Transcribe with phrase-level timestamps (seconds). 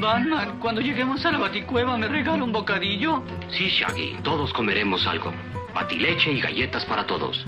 [0.00, 3.22] Batman, cuando lleguemos a la baticueva, ¿me regala un bocadillo?
[3.50, 5.32] Sí, Shaggy, todos comeremos algo.
[5.74, 7.46] Batileche y galletas para todos.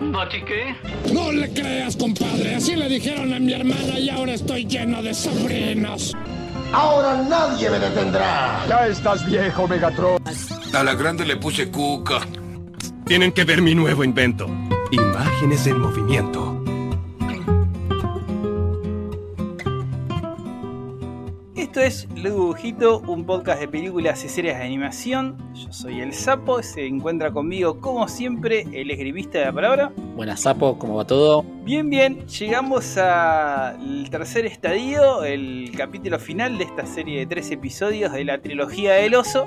[0.00, 0.74] ¿Bati qué?
[1.12, 2.54] No le creas, compadre.
[2.54, 6.16] Así le dijeron a mi hermana y ahora estoy lleno de sobrinos.
[6.72, 8.64] Ahora nadie me detendrá.
[8.68, 10.18] Ya estás viejo, Megatron.
[10.72, 12.20] A la grande le puse cuca.
[13.04, 14.46] Tienen que ver mi nuevo invento.
[14.90, 16.49] Imágenes en movimiento.
[21.80, 25.38] Esto es Dibujito, un podcast de películas y series de animación.
[25.54, 29.92] Yo soy el Sapo, se encuentra conmigo como siempre el esgrimista de la palabra.
[30.14, 31.42] Buenas Sapo, ¿cómo va todo?
[31.64, 38.12] Bien, bien, llegamos al tercer estadio, el capítulo final de esta serie de tres episodios
[38.12, 39.46] de la trilogía del oso.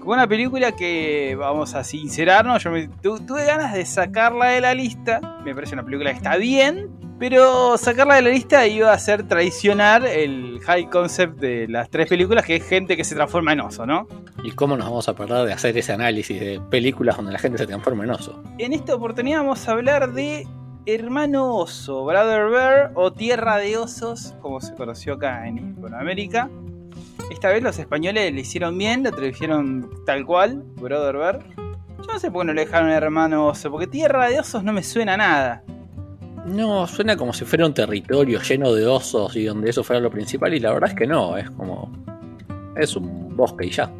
[0.00, 4.62] Con una película que, vamos a sincerarnos, yo me, tu, tuve ganas de sacarla de
[4.62, 5.20] la lista.
[5.44, 6.90] Me parece una película que está bien,
[7.22, 12.08] pero sacarla de la lista iba a ser traicionar el high concept de las tres
[12.08, 14.08] películas, que es gente que se transforma en oso, ¿no?
[14.42, 17.58] ¿Y cómo nos vamos a perder de hacer ese análisis de películas donde la gente
[17.58, 18.42] se transforma en oso?
[18.58, 20.48] En esta oportunidad vamos a hablar de
[20.84, 26.50] Hermano Oso, Brother Bear o Tierra de Osos, como se conoció acá en Hispanoamérica.
[27.30, 31.38] Esta vez los españoles le hicieron bien, lo tradujeron tal cual, Brother Bear.
[31.56, 34.72] Yo no sé por qué no le dejaron Hermano Oso, porque Tierra de Osos no
[34.72, 35.64] me suena a nada.
[36.46, 40.10] No, suena como si fuera un territorio lleno de osos y donde eso fuera lo
[40.10, 41.92] principal y la verdad es que no, es como...
[42.76, 43.90] Es un bosque y ya.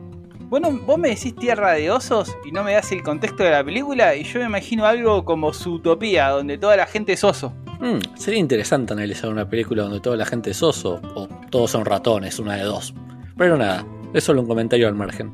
[0.52, 3.64] Bueno, vos me decís Tierra de Osos y no me das el contexto de la
[3.64, 7.54] película y yo me imagino algo como su utopía, donde toda la gente es oso.
[7.80, 11.86] Mm, sería interesante analizar una película donde toda la gente es oso o todos son
[11.86, 12.94] ratones, una de dos.
[13.36, 15.32] Pero nada, es solo un comentario al margen.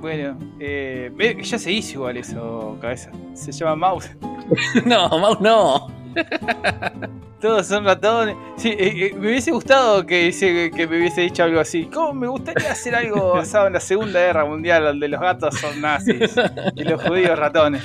[0.00, 1.10] Bueno, eh,
[1.42, 3.10] ya se hizo igual eso, cabeza.
[3.34, 4.16] Se llama Mouse.
[4.86, 5.99] no, Mouse no.
[7.40, 8.36] Todos son ratones.
[8.56, 10.30] Sí, eh, eh, me hubiese gustado que,
[10.74, 11.86] que, me hubiese dicho algo así.
[11.86, 15.80] ¿Cómo me gustaría hacer algo basado en la Segunda Guerra Mundial, donde los gatos son
[15.80, 16.34] nazis
[16.74, 17.82] y los judíos ratones?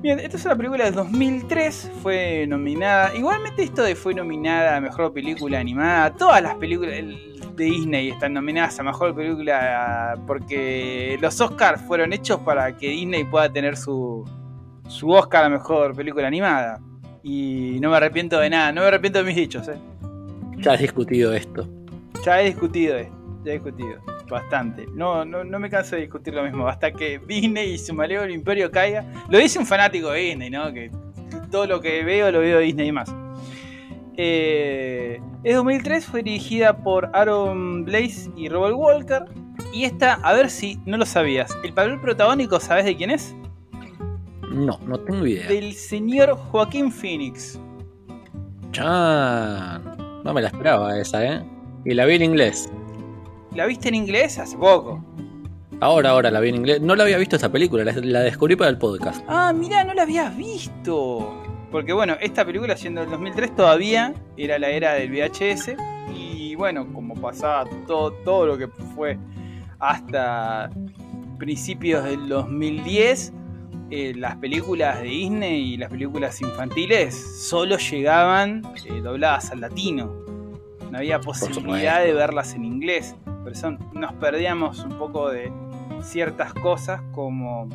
[0.00, 3.12] Bien, esta es una película de 2003, fue nominada.
[3.16, 6.14] Igualmente, esto de fue nominada a mejor película animada.
[6.14, 12.38] Todas las películas de Disney están nominadas a mejor película porque los Oscars fueron hechos
[12.40, 14.24] para que Disney pueda tener su,
[14.86, 16.80] su Oscar a mejor película animada.
[17.22, 19.78] Y no me arrepiento de nada, no me arrepiento de mis dichos, ¿eh?
[20.58, 21.68] Ya has discutido esto.
[22.24, 23.14] Ya he discutido esto,
[23.44, 24.86] ya he discutido bastante.
[24.94, 26.68] No, no, no me canso de discutir lo mismo.
[26.68, 29.04] Hasta que Disney y su malévolo imperio caiga.
[29.28, 30.72] Lo dice un fanático de Disney, ¿no?
[30.72, 30.90] Que
[31.50, 33.14] todo lo que veo lo veo de Disney y más.
[34.16, 39.24] Eh, es 2003, fue dirigida por Aaron Blaze y Robert Walker.
[39.72, 41.56] Y esta, a ver si no lo sabías.
[41.62, 43.34] ¿El papel protagónico sabes de quién es?
[44.50, 45.48] No, no tengo idea.
[45.48, 47.60] Del señor Joaquín Phoenix.
[48.72, 50.22] Chan.
[50.24, 51.42] No me la esperaba esa, ¿eh?
[51.84, 52.68] Y la vi en inglés.
[53.54, 54.38] ¿La viste en inglés?
[54.38, 55.04] Hace poco.
[55.80, 56.80] Ahora, ahora la vi en inglés.
[56.80, 59.24] No la había visto esa película, la, descubrí para el podcast.
[59.28, 61.42] Ah, mira, no la habías visto.
[61.70, 65.76] Porque bueno, esta película siendo del 2003 todavía era la era del VHS.
[66.14, 69.18] Y bueno, como pasaba todo, todo lo que fue
[69.78, 70.70] hasta
[71.38, 73.32] principios del 2010,
[73.90, 77.14] eh, las películas de Disney y las películas infantiles
[77.48, 80.12] solo llegaban eh, dobladas al latino.
[80.90, 83.16] No había posibilidad de verlas en inglés.
[83.42, 85.50] Por eso nos perdíamos un poco de
[86.02, 87.68] ciertas cosas como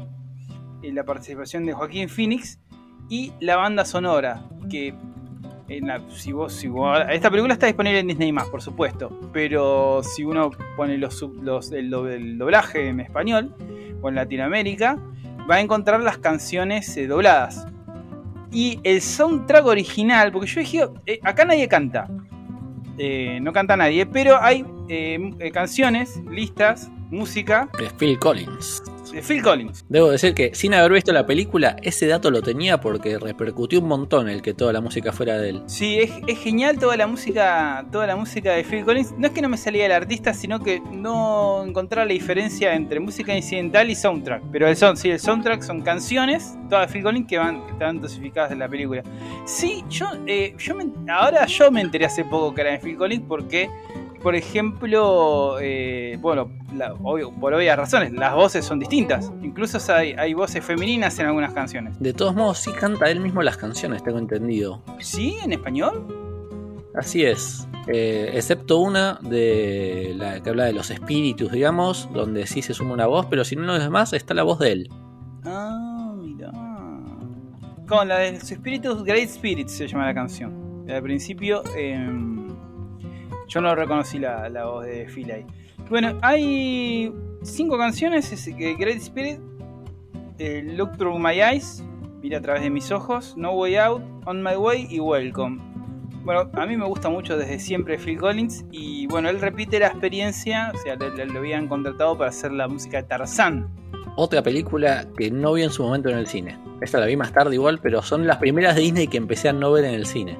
[0.83, 2.59] eh, la participación de Joaquín Phoenix
[3.09, 4.93] y la banda sonora, que
[5.67, 6.69] en la, si vos, si
[7.09, 11.89] esta película está disponible en Disney por supuesto, pero si uno pone los, los el,
[11.89, 13.55] doblaje en español
[14.01, 14.99] o en Latinoamérica,
[15.49, 17.65] va a encontrar las canciones eh, dobladas.
[18.51, 22.07] Y el soundtrack original, porque yo dije, eh, acá nadie canta,
[22.97, 24.63] eh, no canta nadie, pero hay
[25.51, 27.67] canciones, listas, música.
[27.79, 28.83] De Phil Collins
[29.21, 29.85] Phil Collins.
[29.89, 33.87] Debo decir que sin haber visto la película, ese dato lo tenía porque repercutió un
[33.87, 35.63] montón el que toda la música fuera de él.
[35.67, 39.13] Sí, es, genial toda la música, toda la música de Phil Collins.
[39.17, 42.99] No es que no me salía el artista, sino que no encontraba la diferencia entre
[42.99, 44.43] música incidental y soundtrack.
[44.51, 47.71] Pero el son, sí, el soundtrack son canciones, todas de Phil Collins que van, que
[47.73, 49.03] están dosificadas en la película.
[49.45, 50.75] Sí, yo, eh, yo
[51.09, 53.69] ahora yo me enteré hace poco que era de Phil Collins porque
[54.23, 56.49] por ejemplo, eh, bueno,
[57.39, 59.29] por obvias razones, las voces son distintas.
[59.41, 61.99] Incluso hay, voces femeninas en algunas canciones.
[61.99, 64.81] De todos modos, sí canta él mismo las canciones, tengo entendido.
[64.99, 65.35] ¿Sí?
[65.43, 66.07] ¿En español?
[66.95, 67.67] Así es.
[67.87, 72.93] Eh, excepto una de la que habla de los espíritus, digamos, donde sí se suma
[72.93, 74.89] una voz, pero si no los demás está la voz de él.
[75.43, 76.49] Ah, mira.
[77.87, 80.85] Con la de los espíritus, Great Spirits se llama la canción.
[80.89, 81.61] Al principio.
[81.75, 82.42] Eh,
[83.53, 85.45] Yo no reconocí la, voz de Phil ahí.
[85.89, 87.13] Bueno, hay
[87.43, 89.39] cinco canciones: es, Great Spirit,
[90.39, 91.83] eh, Look Through My Eyes,
[92.23, 95.61] Mira a través de mis ojos, No Way Out, On My Way y Welcome.
[96.23, 99.87] Bueno, a mí me gusta mucho desde siempre Phil Collins y bueno, él repite la
[99.87, 103.67] experiencia, o sea, le- lo habían contratado para hacer la música de Tarzán.
[104.15, 106.57] Otra película que no vi en su momento en el cine.
[106.79, 109.53] Esta la vi más tarde igual, pero son las primeras de Disney que empecé a
[109.53, 110.39] no ver en el cine.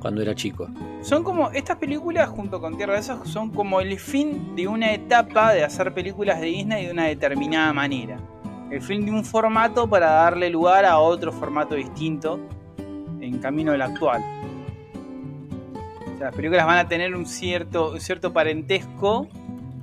[0.00, 0.68] Cuando era chico.
[1.02, 4.92] Son como, estas películas junto con Tierra de Osos son como el fin de una
[4.92, 8.18] etapa de hacer películas de Disney de una determinada manera.
[8.70, 12.38] El fin de un formato para darle lugar a otro formato distinto
[13.20, 14.22] en camino del actual.
[16.14, 19.26] O sea, las películas van a tener un cierto, un cierto parentesco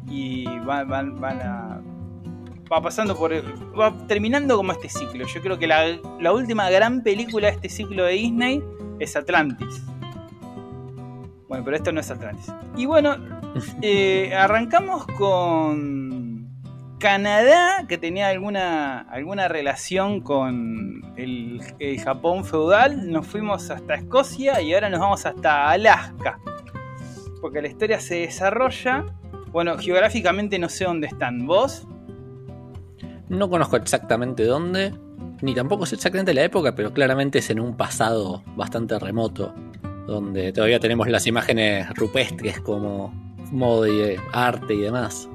[0.07, 1.81] y van, van, van a...
[2.71, 3.31] Va pasando por...
[3.77, 5.25] va terminando como este ciclo.
[5.25, 8.63] Yo creo que la última gran película de este ciclo de Disney
[8.99, 9.83] es Atlantis.
[11.47, 12.51] Bueno, pero esto no es Atlantis.
[12.75, 13.17] Y bueno,
[13.81, 16.49] eh, arrancamos con
[16.99, 23.11] Canadá, que tenía alguna, alguna relación con el, el Japón feudal.
[23.11, 26.39] Nos fuimos hasta Escocia y ahora nos vamos hasta Alaska.
[27.41, 29.05] Porque la historia se desarrolla.
[29.51, 31.45] Bueno, geográficamente no sé dónde están.
[31.45, 31.87] ¿Vos?
[33.29, 34.93] No conozco exactamente dónde,
[35.41, 39.53] ni tampoco sé exactamente la época, pero claramente es en un pasado bastante remoto,
[40.07, 43.13] donde todavía tenemos las imágenes rupestres como
[43.51, 45.29] modo de arte y demás.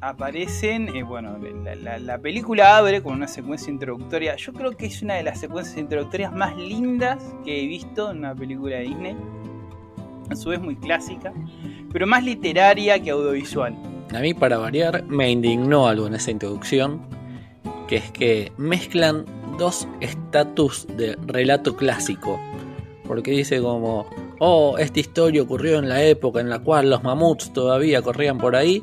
[0.00, 4.34] aparecen, eh, bueno, la, la- la película abre con una secuencia introductoria.
[4.36, 8.18] Yo creo que es una de las secuencias introductorias más lindas que he visto en
[8.18, 9.16] una película de Disney.
[10.30, 11.32] A su vez muy clásica,
[11.92, 13.74] pero más literaria que audiovisual.
[14.14, 17.00] A mí, para variar, me indignó algo en esa introducción,
[17.86, 19.24] que es que mezclan
[19.58, 22.40] dos estatus de relato clásico.
[23.06, 24.06] Porque dice como,
[24.38, 28.54] oh, esta historia ocurrió en la época en la cual los mamuts todavía corrían por
[28.56, 28.82] ahí,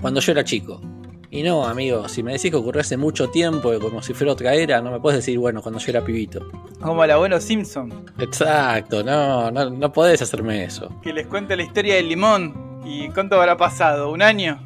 [0.00, 0.80] cuando yo era chico.
[1.30, 4.54] Y no, amigo, si me decís que ocurrió hace mucho tiempo, como si fuera otra
[4.54, 6.46] era, no me puedes decir, bueno, cuando yo era pibito.
[6.80, 10.88] Como el abuelo Simpson, Exacto, no, no, no podés hacerme eso.
[11.02, 12.80] que les cuenta la historia del limón.
[12.84, 14.12] ¿Y cuánto habrá pasado?
[14.12, 14.62] ¿Un año?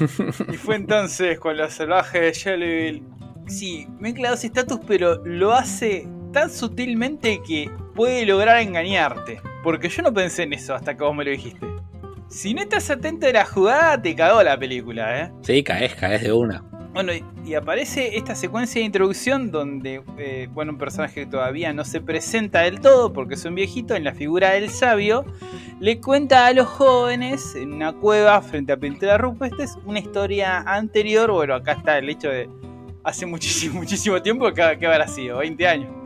[0.52, 3.02] y fue entonces con los salvajes de Shelbyville.
[3.46, 9.40] Sí, mezcla dos estatus, pero lo hace tan sutilmente que puede lograr engañarte.
[9.64, 11.66] Porque yo no pensé en eso hasta que vos me lo dijiste.
[12.28, 15.32] Si no estás atento a la jugada, te cagó la película, ¿eh?
[15.42, 16.62] Sí, caes, caes de una.
[16.92, 21.72] Bueno, y, y aparece esta secuencia de introducción donde, eh, bueno, un personaje que todavía
[21.72, 25.24] no se presenta del todo porque es un viejito en la figura del sabio,
[25.80, 31.32] le cuenta a los jóvenes en una cueva frente a pinturas rupestres una historia anterior.
[31.32, 32.48] Bueno, acá está el hecho de
[33.02, 35.38] hace muchísimo, muchísimo tiempo, que, que habrá sido?
[35.38, 35.97] 20 años,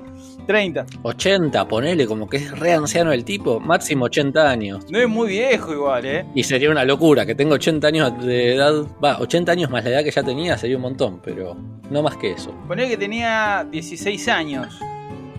[0.46, 0.86] 30.
[1.02, 4.84] 80, ponele como que es re anciano el tipo, máximo 80 años.
[4.90, 6.26] No es muy viejo igual, ¿eh?
[6.34, 8.72] Y sería una locura que tenga 80 años de edad.
[9.02, 11.56] Va, 80 años más la edad que ya tenía sería un montón, pero
[11.90, 12.52] no más que eso.
[12.66, 14.78] Poner que tenía 16 años,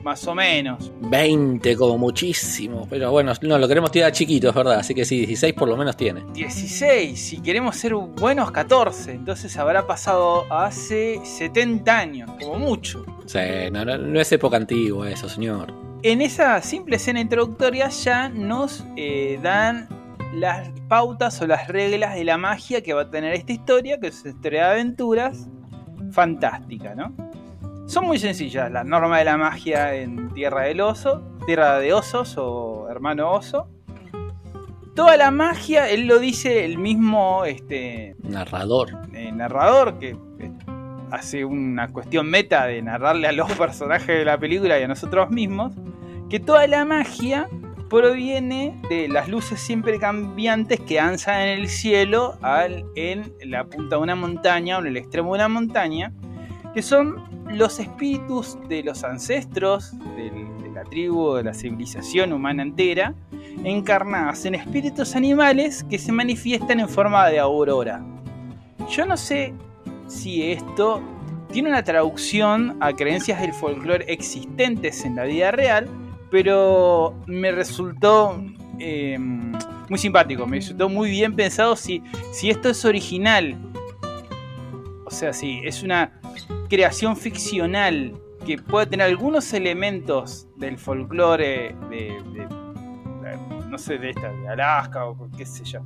[0.03, 0.91] más o menos.
[1.01, 2.87] 20 como muchísimo.
[2.89, 4.79] Pero bueno, no, lo queremos tirar chiquito, es verdad.
[4.79, 6.23] Así que sí, 16 por lo menos tiene.
[6.33, 13.05] 16, si queremos ser buenos 14, entonces habrá pasado hace 70 años, como mucho.
[13.25, 13.39] Sí,
[13.71, 15.73] no, no, es época antigua eso, señor.
[16.03, 19.87] En esa simple escena introductoria ya nos eh, dan
[20.33, 24.07] las pautas o las reglas de la magia que va a tener esta historia, que
[24.07, 25.47] es una historia de aventuras
[26.11, 27.15] fantástica, ¿no?
[27.85, 32.35] Son muy sencillas las normas de la magia en Tierra del Oso, Tierra de Osos
[32.37, 33.67] o Hermano Oso.
[34.95, 38.89] Toda la magia, él lo dice el mismo este, Narrador.
[39.13, 40.51] eh, narrador que eh,
[41.11, 45.29] hace una cuestión meta de narrarle a los personajes de la película y a nosotros
[45.29, 45.73] mismos,
[46.29, 47.49] que toda la magia
[47.89, 53.97] proviene de las luces siempre cambiantes que danzan en el cielo al, en la punta
[53.97, 56.13] de una montaña o en el extremo de una montaña,
[56.73, 60.31] que son los espíritus de los ancestros de
[60.73, 63.13] la tribu, de la civilización humana entera,
[63.63, 68.03] encarnadas en espíritus animales que se manifiestan en forma de aurora.
[68.89, 69.53] Yo no sé
[70.07, 71.01] si esto
[71.51, 75.87] tiene una traducción a creencias del folclore existentes en la vida real,
[76.31, 78.43] pero me resultó
[78.79, 79.17] eh,
[79.89, 82.01] muy simpático, me resultó muy bien pensado si,
[82.31, 83.55] si esto es original.
[85.05, 86.19] O sea, si es una
[86.69, 88.13] creación ficcional
[88.45, 92.47] que puede tener algunos elementos del folclore de,
[93.69, 95.79] no sé, de esta, de Alaska o qué sé yo,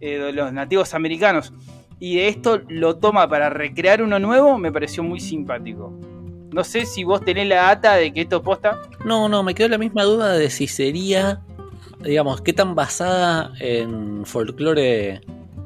[0.00, 1.52] eh, de los nativos americanos,
[1.98, 5.92] y de esto lo toma para recrear uno nuevo, me pareció muy simpático.
[6.52, 8.80] No sé si vos tenés la data de que esto posta.
[9.04, 11.42] No, no, me quedó la misma duda de si sería
[12.02, 15.20] digamos, qué tan basada en folclore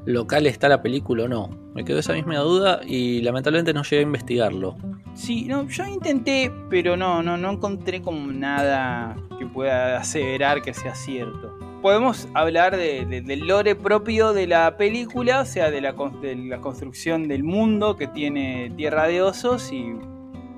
[0.05, 1.64] local está la película o no.
[1.75, 4.77] Me quedó esa misma duda y lamentablemente no llegué a investigarlo.
[5.15, 10.73] Sí, no, yo intenté, pero no, no, no encontré como nada que pueda aseverar que
[10.73, 11.59] sea cierto.
[11.83, 16.37] Podemos hablar de- de- del lore propio de la película, o sea, de la, de
[16.37, 19.93] la construcción del mundo que tiene Tierra de Osos y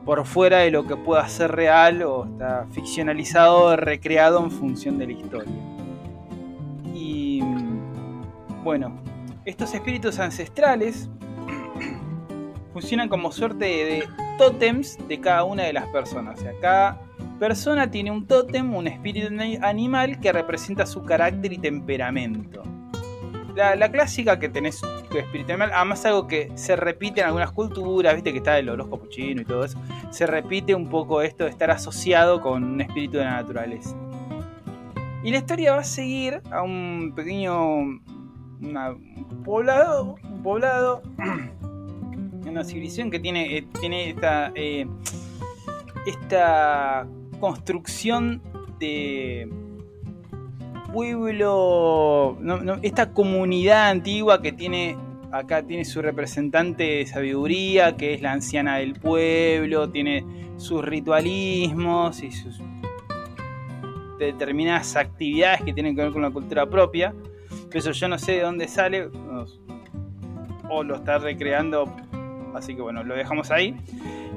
[0.05, 4.99] por fuera de lo que pueda ser real o está ficcionalizado o recreado en función
[4.99, 5.53] de la historia.
[6.95, 7.41] Y
[8.63, 8.93] bueno,
[9.47, 11.09] estos espíritus ancestrales
[12.73, 16.39] funcionan como suerte de, tótems de cada una de las personas.
[16.39, 17.01] O sea, cada
[17.39, 22.63] persona tiene un tótem, un espíritu ani- animal que representa su carácter y temperamento.
[23.55, 27.53] La, la clásica que tenés tu espíritu animal, además algo que se repite en algunas
[27.53, 31.45] culturas, viste que está el horóscopo chino y todo eso, se repite un poco esto
[31.45, 33.97] de estar asociado con un espíritu de la naturaleza.
[35.23, 38.03] Y la historia va a seguir a un pequeño
[38.61, 41.03] un poblado, un poblado,
[42.47, 44.87] una civilización que tiene, eh, tiene esta, eh,
[46.07, 47.07] esta
[47.41, 48.43] construcción
[48.79, 49.49] de
[50.93, 52.39] pueblo,
[52.83, 54.97] esta comunidad antigua que tiene
[55.33, 60.25] acá tiene su representante de sabiduría, que es la anciana del pueblo, tiene
[60.57, 62.61] sus ritualismos y sus
[64.19, 67.15] determinadas actividades que tienen que ver con la cultura propia.
[67.73, 69.11] Eso yo no sé de dónde sale,
[70.71, 71.95] o lo está recreando,
[72.55, 73.77] así que bueno, lo dejamos ahí.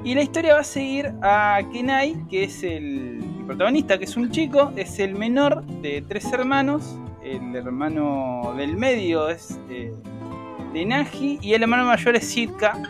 [0.04, 3.20] Y la historia va a seguir a Kenai, que es el,
[3.50, 6.96] protagonista, que es un chico, es el menor de tres hermanos.
[7.20, 9.92] El hermano del medio es eh,
[10.72, 12.80] de Naji y el hermano mayor es Sitka.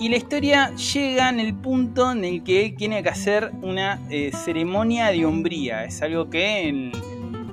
[0.00, 4.00] Y la historia llega en el punto en el que él tiene que hacer una
[4.10, 5.84] eh, ceremonia de hombría.
[5.84, 6.92] Es algo que en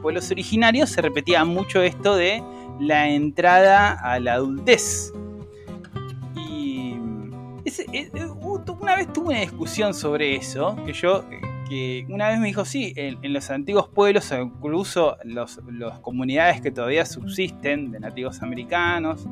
[0.03, 2.43] pueblos originarios se repetía mucho esto de
[2.79, 5.13] la entrada a la adultez.
[6.35, 6.97] Y
[7.65, 8.25] eh, eh,
[8.81, 11.23] una vez tuve una discusión sobre eso, que yo,
[11.69, 17.05] que una vez me dijo, sí, en, los antiguos pueblos, incluso las comunidades que todavía
[17.05, 19.25] subsisten de nativos americanos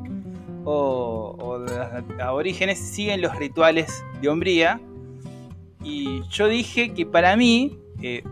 [0.64, 4.80] o, de aborígenes, siguen los rituales de hombría.
[5.84, 8.22] Y yo dije que para mí, eh,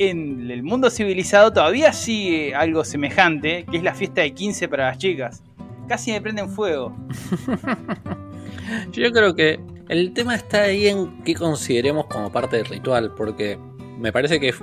[0.00, 4.86] en el mundo civilizado todavía sigue algo semejante, que es la fiesta de 15 para
[4.86, 5.42] las chicas.
[5.88, 6.96] Casi me prenden fuego.
[8.92, 13.58] Yo creo que el tema está ahí en qué consideremos como parte del ritual, porque
[13.98, 14.54] me parece que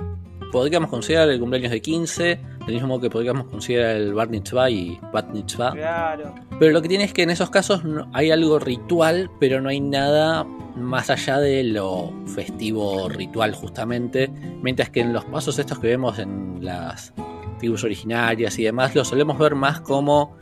[0.50, 4.98] podríamos considerar el cumpleaños de 15, del mismo modo que podríamos considerar el Mitzvah y
[5.12, 5.72] Bat Mitzvah.
[5.72, 6.34] Claro.
[6.58, 9.70] Pero lo que tiene es que en esos casos no- hay algo ritual, pero no
[9.70, 10.44] hay nada
[10.76, 14.30] más allá de lo festivo ritual justamente,
[14.62, 17.12] mientras que en los pasos estos que vemos en las
[17.58, 20.36] tribus originarias y demás, lo solemos ver más como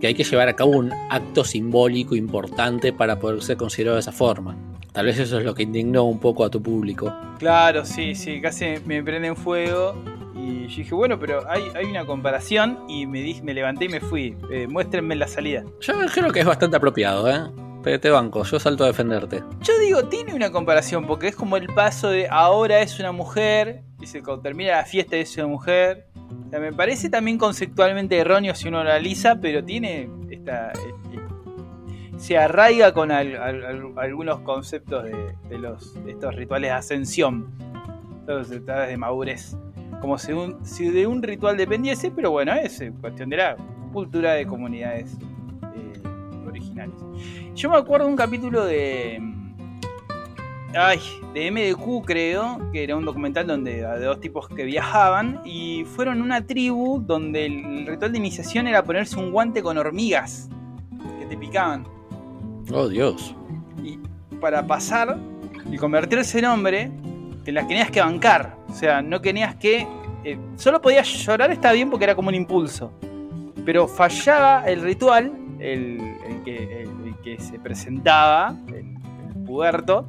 [0.00, 4.00] que hay que llevar a cabo un acto simbólico importante para poder ser considerado de
[4.00, 4.56] esa forma.
[4.92, 7.14] Tal vez eso es lo que indignó un poco a tu público.
[7.38, 9.94] Claro, sí, sí, casi me prenden fuego.
[10.34, 13.88] Y yo dije, bueno, pero hay, hay una comparación y me, di- me levanté y
[13.88, 14.36] me fui.
[14.50, 15.62] Eh, muéstrenme la salida.
[15.80, 17.50] Yo creo que es bastante apropiado, ¿eh?
[17.82, 19.42] Pero te banco, yo salto a defenderte.
[19.60, 23.82] Yo digo, tiene una comparación porque es como el paso de ahora es una mujer
[24.00, 26.06] y se termina la fiesta es una mujer.
[26.46, 30.70] O sea, me parece también conceptualmente erróneo si uno lo analiza, pero tiene esta...
[30.70, 30.76] eh,
[31.12, 31.18] eh,
[32.18, 36.74] se arraiga con al- al- al- algunos conceptos de, de los, de estos rituales de
[36.74, 37.48] ascensión,
[38.48, 39.56] rituales de madurez.
[40.02, 43.56] Como si, un- si de un ritual dependiese, pero bueno, es eh, cuestión de la
[43.92, 45.16] cultura de comunidades
[45.74, 46.02] eh,
[46.46, 46.94] originales.
[47.54, 49.22] Yo me acuerdo de un capítulo de.
[50.74, 50.98] Ay,
[51.34, 56.22] de MDQ, creo, que era un documental donde de dos tipos que viajaban y fueron
[56.22, 60.48] una tribu donde el ritual de iniciación era ponerse un guante con hormigas
[61.20, 61.84] que te picaban.
[62.72, 63.36] Oh Dios.
[63.84, 63.98] Y
[64.40, 65.18] para pasar
[65.70, 66.90] y convertirse en hombre,
[67.44, 68.56] te las tenías que bancar.
[68.72, 69.86] O sea, no tenías que.
[70.24, 72.90] eh, solo podías llorar, está bien porque era como un impulso.
[73.66, 80.08] Pero fallaba el ritual, el, el que, el- el que se presentaba, el, el puberto,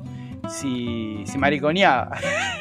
[0.49, 2.17] si, si mariconeaba.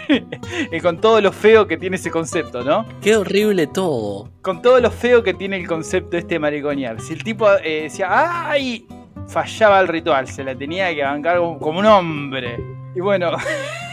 [0.82, 2.84] Con todo lo feo que tiene ese concepto, ¿no?
[3.00, 4.28] Qué horrible todo.
[4.42, 7.00] con todo lo feo que tiene el concepto este de mariconear.
[7.00, 8.08] Si el tipo eh, decía,
[8.50, 8.86] ¡ay!
[9.28, 12.58] Fallaba el ritual, se la tenía que bancar como un hombre.
[12.94, 13.30] Y bueno,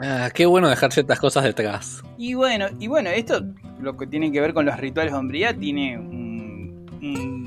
[0.00, 2.02] Ah, qué bueno dejar ciertas cosas detrás.
[2.18, 3.42] y bueno, y bueno, esto,
[3.80, 6.36] lo que tiene que ver con los rituales de hombría, tiene un,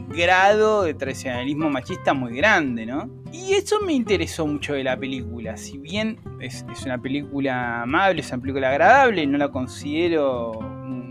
[0.10, 3.10] grado de tradicionalismo machista muy grande, ¿no?
[3.32, 5.56] Y eso me interesó mucho de la película.
[5.56, 10.60] Si bien es, es una película amable, es una película agradable, no la considero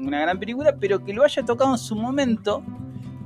[0.08, 2.62] una gran película, pero que lo haya tocado en su momento,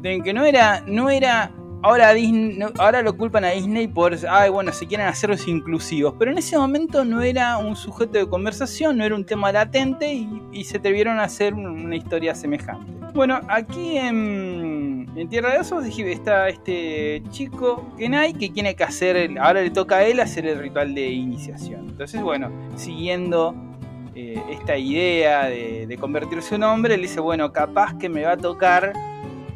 [0.03, 1.51] de que no era, no era
[1.83, 6.31] ahora, Disney, ahora lo culpan a Disney por, ay, bueno, se quieren hacerlos inclusivos, pero
[6.31, 10.13] en ese momento no era un sujeto de conversación, no era un tema latente
[10.53, 12.93] y, se atrevieron a hacer una historia semejante.
[13.15, 19.61] Bueno, aquí en, Tierra de Osos está este chico Kenai que tiene que hacer, ahora
[19.63, 21.91] le toca a él hacer el ritual de iniciación.
[21.91, 23.55] Entonces, bueno, siguiendo
[24.15, 28.33] eh, esta idea de, de convertirse en hombre, él dice, bueno, capaz que me va
[28.33, 28.93] a tocar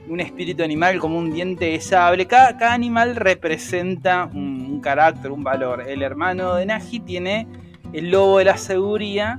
[0.09, 2.27] un espíritu animal como un diente de sable.
[2.27, 5.89] Cada, animal representa un, carácter, un valor.
[5.89, 7.47] El hermano de Naji tiene
[7.93, 9.39] el lobo de la seguridad.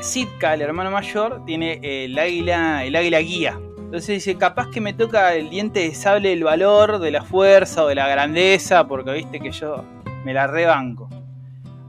[0.00, 3.58] Sitka, el hermano mayor, tiene el águila, el águila guía.
[3.78, 7.84] Entonces dice, capaz que me toca el diente de sable del valor, de la fuerza
[7.84, 9.84] o de la grandeza, porque viste que yo
[10.24, 11.08] me la rebanco.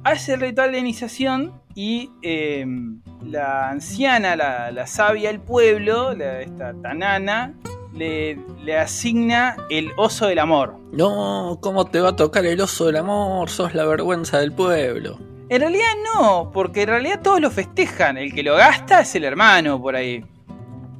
[0.04, 7.54] Hace el ritual de iniciación y em, la anciana, la, sabia del pueblo, esta Tanana,
[7.98, 10.76] le, asigna el oso del amor.
[10.92, 13.50] No, ¿cómo te va a tocar el oso del amor?
[13.50, 15.20] Sos la vergüenza del pueblo.
[15.50, 18.18] En realidad no, porque en realidad todos lo festejan.
[18.18, 20.24] El que lo gasta es el hermano por ahí.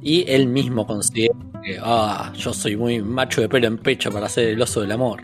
[0.00, 4.26] Y él mismo considera que, ah, yo soy muy macho de pelo en pecho para
[4.26, 5.22] hacer el oso del amor.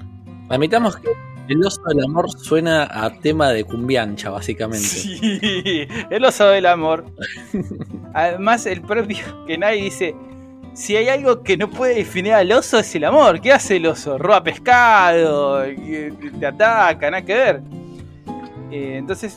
[0.48, 1.08] Admitamos que
[1.48, 4.86] el oso del amor suena a tema de cumbiancha, básicamente.
[4.86, 7.04] Sí, el oso del amor.
[8.14, 10.14] Además, el propio Kenai dice,
[10.74, 13.40] si hay algo que no puede definir al oso es el amor.
[13.40, 14.18] ¿Qué hace el oso?
[14.18, 17.62] Roba pescado, te ataca, nada que ver.
[18.70, 19.36] Eh, entonces,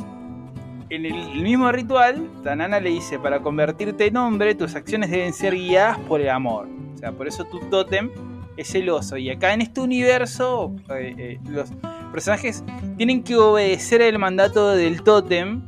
[0.90, 5.54] en el, mismo ritual, Tanana le dice, para convertirte en hombre, tus acciones deben ser
[5.54, 6.68] guiadas por el amor.
[6.96, 8.10] O sea, por eso tu tótem
[8.58, 9.16] es el oso.
[9.16, 11.70] Y acá en este universo, eh, eh, los
[12.12, 12.64] personajes
[12.98, 15.62] tienen que obedecer el mandato del tótem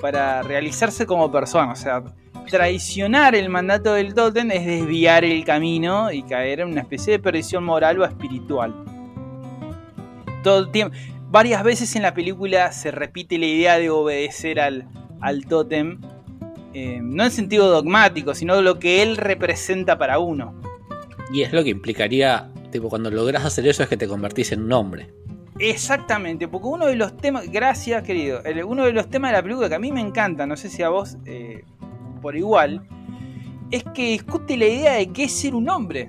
[0.00, 1.80] para realizarse como personas.
[1.80, 2.04] O sea,
[2.48, 7.18] traicionar el mandato del tótem es desviar el camino y caer en una especie de
[7.18, 8.74] perdición moral o espiritual.
[10.42, 10.96] Todo el tiempo,
[11.30, 14.88] varias veces en la película se repite la idea de obedecer al,
[15.20, 16.00] al tótem,
[16.74, 20.54] eh, no en sentido dogmático, sino lo que él representa para uno.
[21.32, 24.62] Y es lo que implicaría, tipo, cuando logras hacer eso es que te convertís en
[24.62, 25.10] un hombre.
[25.58, 29.68] Exactamente, porque uno de los temas, gracias querido, uno de los temas de la película
[29.68, 31.64] que a mí me encanta, no sé si a vos eh,
[32.20, 32.82] por igual,
[33.70, 36.08] es que discute la idea de qué es ser un hombre.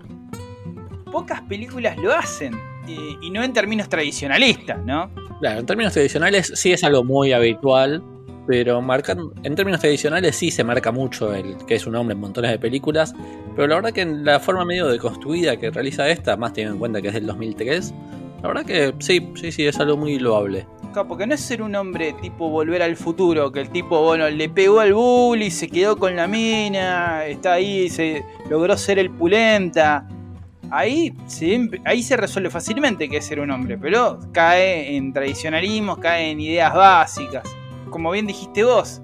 [1.12, 2.54] Pocas películas lo hacen,
[2.88, 5.10] y, no en términos tradicionalistas, ¿no?
[5.40, 8.04] Claro, en términos tradicionales sí es algo muy habitual,
[8.48, 12.20] pero marcan, en términos tradicionales sí se marca mucho el que es un hombre en
[12.20, 13.14] montones de películas,
[13.56, 16.80] pero la verdad que en la forma medio deconstruida que realiza esta, más teniendo en
[16.80, 17.94] cuenta que es del 2003,
[18.42, 20.66] la verdad que sí, sí, sí, es algo muy loable
[21.08, 24.50] porque no es ser un hombre tipo volver al futuro, que el tipo, bueno, le
[24.50, 30.08] pegó al bully, se quedó con la mina, está ahí, se logró ser el pulenta.
[30.72, 31.14] Ahí,
[31.86, 36.40] ahí se resuelve fácilmente que es ser un hombre, pero cae en tradicionalismos, cae en
[36.40, 37.44] ideas básicas.
[37.90, 39.02] Como bien dijiste vos,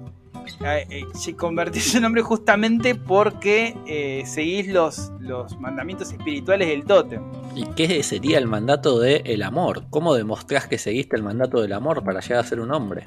[0.64, 7.22] eh, se convertís en hombre justamente porque eh, seguís los, los mandamientos espirituales del tótem.
[7.54, 9.84] ¿Y qué sería el mandato del el amor?
[9.90, 13.04] ¿Cómo demostrás que seguiste el mandato del amor para llegar a ser un hombre?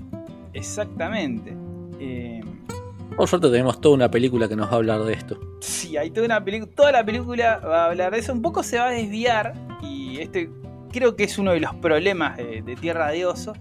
[0.53, 1.55] Exactamente.
[1.99, 2.41] Eh,
[3.15, 5.39] Por suerte tenemos toda una película que nos va a hablar de esto.
[5.59, 8.33] Sí, hay toda una película, toda la película va a hablar de eso.
[8.33, 10.49] Un poco se va a desviar y este
[10.91, 13.53] creo que es uno de los problemas de, de Tierra de Oso,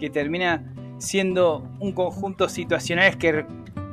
[0.00, 3.46] que termina siendo un conjunto situacionales que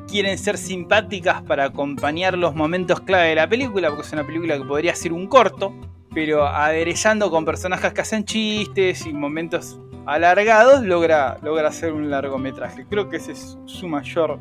[0.07, 4.57] quieren ser simpáticas para acompañar los momentos clave de la película, porque es una película
[4.57, 5.73] que podría ser un corto,
[6.13, 12.85] pero aderezando con personajes que hacen chistes y momentos alargados, logra, logra hacer un largometraje.
[12.85, 14.39] Creo que ese es su mayor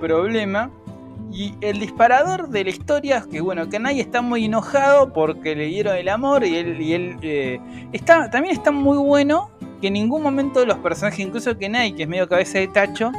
[0.00, 0.70] problema.
[1.32, 5.96] Y el disparador de la historia, que bueno, nadie está muy enojado porque le dieron
[5.96, 7.60] el amor y él, y él eh,
[7.92, 12.08] está, también está muy bueno que en ningún momento los personajes, incluso Kenai, que es
[12.08, 13.12] medio cabeza de tacho,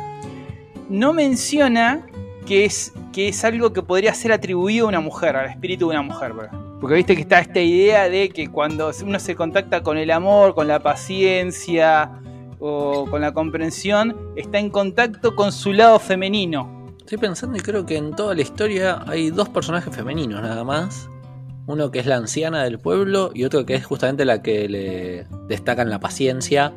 [0.90, 2.06] no menciona
[2.46, 5.96] que es, que es algo que podría ser atribuido a una mujer, al espíritu de
[5.96, 6.34] una mujer.
[6.80, 10.56] Porque viste que está esta idea de que cuando uno se contacta con el amor,
[10.56, 12.12] con la paciencia
[12.60, 16.82] o con la comprensión, está en contacto con su lado femenino.
[17.00, 21.10] Estoy pensando y creo que en toda la historia hay dos personajes femeninos nada más.
[21.68, 25.28] Uno que es la anciana del pueblo y otro que es justamente la que le
[25.48, 26.74] destacan la paciencia,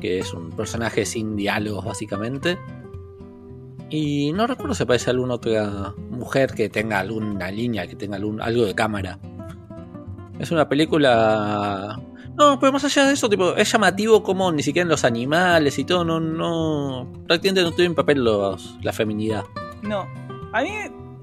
[0.00, 2.58] que es un personaje sin diálogos básicamente.
[3.90, 8.40] Y no recuerdo si aparece alguna otra mujer que tenga alguna línea, que tenga algún,
[8.40, 9.18] algo de cámara.
[10.38, 11.98] Es una película.
[12.36, 15.78] No, pero más allá de eso, tipo, es llamativo como ni siquiera en los animales
[15.78, 17.10] y todo, no, no.
[17.26, 19.44] Prácticamente no tienen papel los, la feminidad.
[19.82, 20.06] No.
[20.52, 20.70] A mí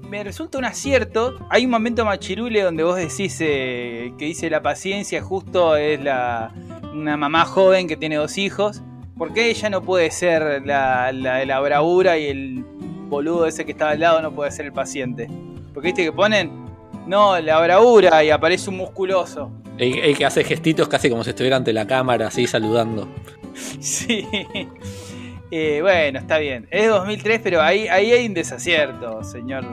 [0.08, 1.36] me resulta un acierto.
[1.50, 6.52] Hay un momento machirule donde vos decís eh, que dice la paciencia justo es la
[6.92, 8.82] una mamá joven que tiene dos hijos.
[9.16, 12.64] ¿Por qué ella no puede ser la, la de la bravura y el
[13.08, 15.28] boludo ese que estaba al lado no puede ser el paciente?
[15.72, 16.50] Porque viste que ponen,
[17.06, 19.50] no, la bravura y aparece un musculoso.
[19.78, 23.08] El, el que hace gestitos casi como si estuviera ante la cámara, así saludando.
[23.80, 24.26] Sí.
[25.50, 26.66] Eh, bueno, está bien.
[26.70, 29.64] Es 2003, pero ahí, ahí hay un desacierto, señor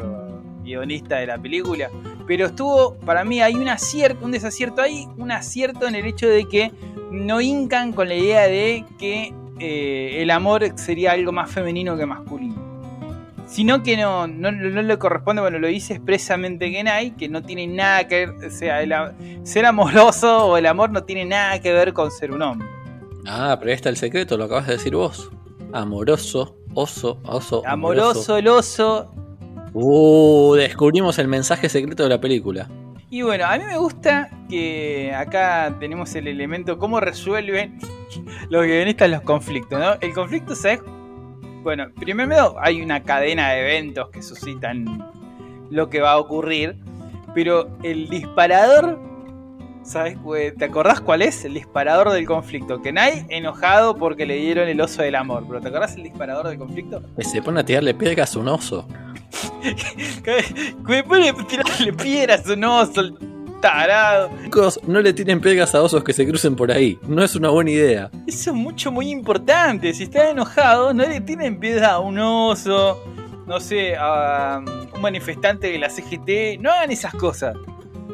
[0.64, 1.90] guionista de la película.
[2.28, 6.28] Pero estuvo, para mí, hay un acierto, un desacierto ahí, un acierto en el hecho
[6.28, 6.72] de que
[7.12, 12.06] no hincan con la idea de que eh, el amor sería algo más femenino que
[12.06, 12.62] masculino.
[13.46, 17.68] Sino que no, no, no le corresponde, bueno, lo dice expresamente Genai, que no tiene
[17.68, 18.94] nada que ver, o sea, el
[19.46, 22.68] ser amoroso o el amor no tiene nada que ver con ser un hombre.
[23.28, 25.30] Ah, pero ahí está el secreto, lo acabas de decir vos.
[25.72, 27.64] Amoroso, oso, oso.
[27.66, 29.12] Amoroso, el oso,
[29.74, 32.70] Uh, descubrimos el mensaje secreto de la película.
[33.10, 37.78] Y bueno, a mí me gusta que acá tenemos el elemento cómo resuelven
[38.50, 39.94] los guionistas los conflictos, ¿no?
[40.02, 40.82] El conflicto, ¿sabes?
[41.64, 45.12] Bueno, primero hay una cadena de eventos que suscitan
[45.70, 46.76] lo que va a ocurrir,
[47.34, 49.00] pero el disparador,
[49.84, 50.18] ¿sabes?
[50.58, 51.46] ¿Te acordás cuál es?
[51.46, 52.82] El disparador del conflicto.
[52.82, 56.48] Que nadie enojado porque le dieron el oso del amor, pero ¿te acordás el disparador
[56.48, 57.02] del conflicto?
[57.16, 58.88] Que se pone a tirarle piedras a un oso.
[61.08, 63.18] Pone a tirarle piedras a un oso, el
[63.64, 64.30] tarado.
[64.44, 67.00] Chicos, no le tiren piedras a osos que se crucen por ahí.
[67.08, 68.12] No es una buena idea.
[68.28, 69.94] Eso es mucho, muy importante.
[69.94, 73.02] Si están enojados, no le tienen piedra a un oso,
[73.48, 74.62] no sé, a
[74.94, 76.60] un manifestante de la CGT.
[76.60, 77.56] No hagan esas cosas.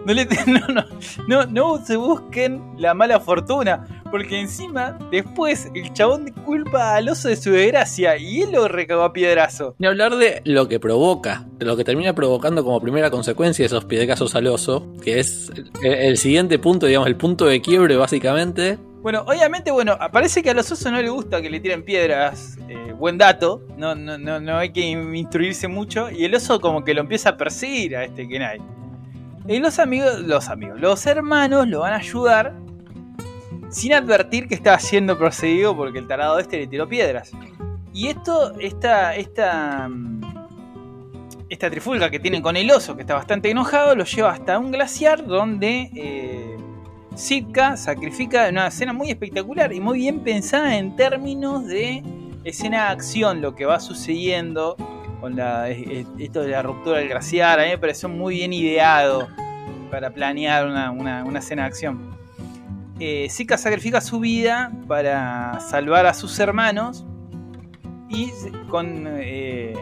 [0.06, 0.86] No, le, no, no,
[1.28, 3.99] no, no se busquen la mala fortuna.
[4.12, 9.04] Porque encima, después, el chabón culpa al oso de su desgracia y él lo recagó
[9.04, 9.76] a piedrazo.
[9.78, 13.86] Ni hablar de lo que provoca, de lo que termina provocando como primera consecuencia esos
[13.86, 15.52] piedrazos al oso, que es
[15.84, 18.78] el, el siguiente punto, digamos, el punto de quiebre básicamente.
[19.02, 22.58] Bueno, obviamente, bueno, parece que a los osos no les gusta que le tiren piedras.
[22.68, 26.12] eh, buen dato, no, no, no, no hay que instruirse mucho.
[26.12, 28.60] Y el oso como que lo empieza a perseguir a este Kenai.
[29.48, 32.54] Y los amigos, los amigos, los hermanos lo van a ayudar
[33.70, 37.32] sin advertir que estaba siendo perseguido porque el tarado este le tiró piedras.
[37.94, 40.22] Y esto, esta, esta, mm,
[41.50, 44.72] esta trifulca que tienen con el oso, que está bastante enojado, lo lleva hasta un
[44.72, 46.58] glaciar donde eh,
[47.16, 52.04] Sitka sacrifica una escena muy espectacular y muy bien pensada en términos de
[52.44, 54.76] escena de acción, lo que va sucediendo
[55.20, 57.60] con la, esto de la ruptura del glaciar.
[57.60, 59.28] A mí me pareció muy bien ideado
[59.92, 62.19] para planear una, una- una escena de acción.
[63.00, 67.06] Eh, Sitka sacrifica su vida para salvar a sus hermanos
[68.10, 68.32] y
[68.70, 69.74] con, eh,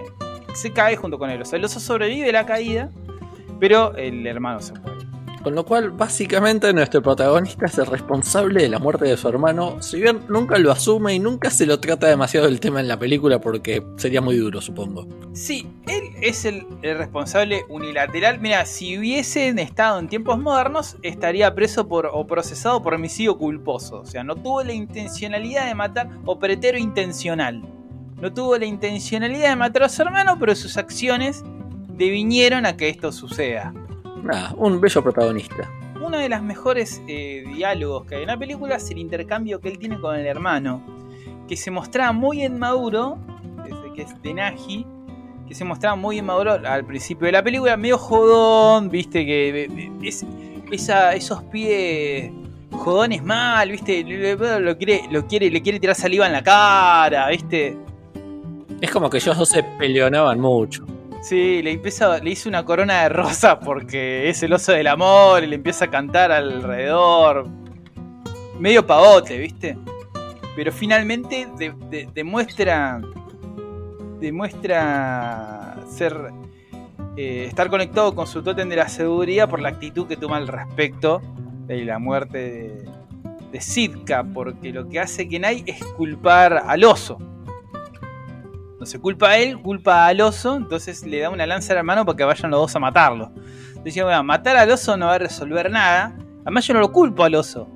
[0.53, 1.55] se cae junto con el oso.
[1.55, 2.91] El oso sobrevive la caída,
[3.59, 5.06] pero el hermano se muere.
[5.47, 9.81] Con lo cual, básicamente, nuestro protagonista es el responsable de la muerte de su hermano.
[9.81, 12.99] Si bien nunca lo asume y nunca se lo trata demasiado el tema en la
[12.99, 15.07] película, porque sería muy duro, supongo.
[15.31, 18.41] Sí, él es el, responsable unilateral.
[18.41, 24.01] Mira, si hubiesen estado en tiempos modernos, estaría preso por o procesado por homicidio culposo.
[24.01, 27.63] O sea, no tuvo la intencionalidad de matar, o pretero intencional.
[28.19, 31.45] No tuvo la intencionalidad de matar a su hermano, pero sus acciones
[31.87, 33.73] devinieron a que esto suceda.
[34.57, 35.69] Un bello protagonista.
[36.01, 39.69] Uno de los mejores eh, diálogos que hay en la película es el intercambio que
[39.69, 40.81] él tiene con el hermano,
[41.47, 43.17] que se mostraba muy inmaduro,
[43.63, 44.85] desde que es de
[45.47, 50.25] que se mostraba muy inmaduro al principio de la película, medio jodón, viste, que es,
[50.71, 52.31] esa, esos pies
[52.71, 57.29] jodones mal, viste, lo, lo quiere, lo quiere, le quiere tirar saliva en la cara,
[57.29, 57.77] viste.
[58.81, 60.85] Es como que ellos dos se peleonaban mucho.
[61.21, 65.43] Sí, le, empieza, le hizo una corona de rosa porque es el oso del amor
[65.43, 67.47] y le empieza a cantar alrededor.
[68.59, 69.77] Medio pavote, ¿viste?
[70.55, 72.99] Pero finalmente de- de- demuestra.
[74.19, 76.15] Demuestra ser.
[77.15, 80.47] eh, estar conectado con su tótem de la seguridad por la actitud que toma al
[80.47, 81.21] respecto
[81.65, 82.89] de la muerte de,
[83.59, 84.23] de.
[84.33, 87.17] Porque lo que hace Kenai es culpar al oso.
[88.87, 92.15] Se culpa a él, culpa al oso, entonces le da una lanza al hermano para
[92.15, 93.33] que vayan los dos a matarlo.
[93.83, 96.15] Decía, bueno, matar al oso no va a resolver nada.
[96.43, 97.67] Además yo no lo culpo al oso.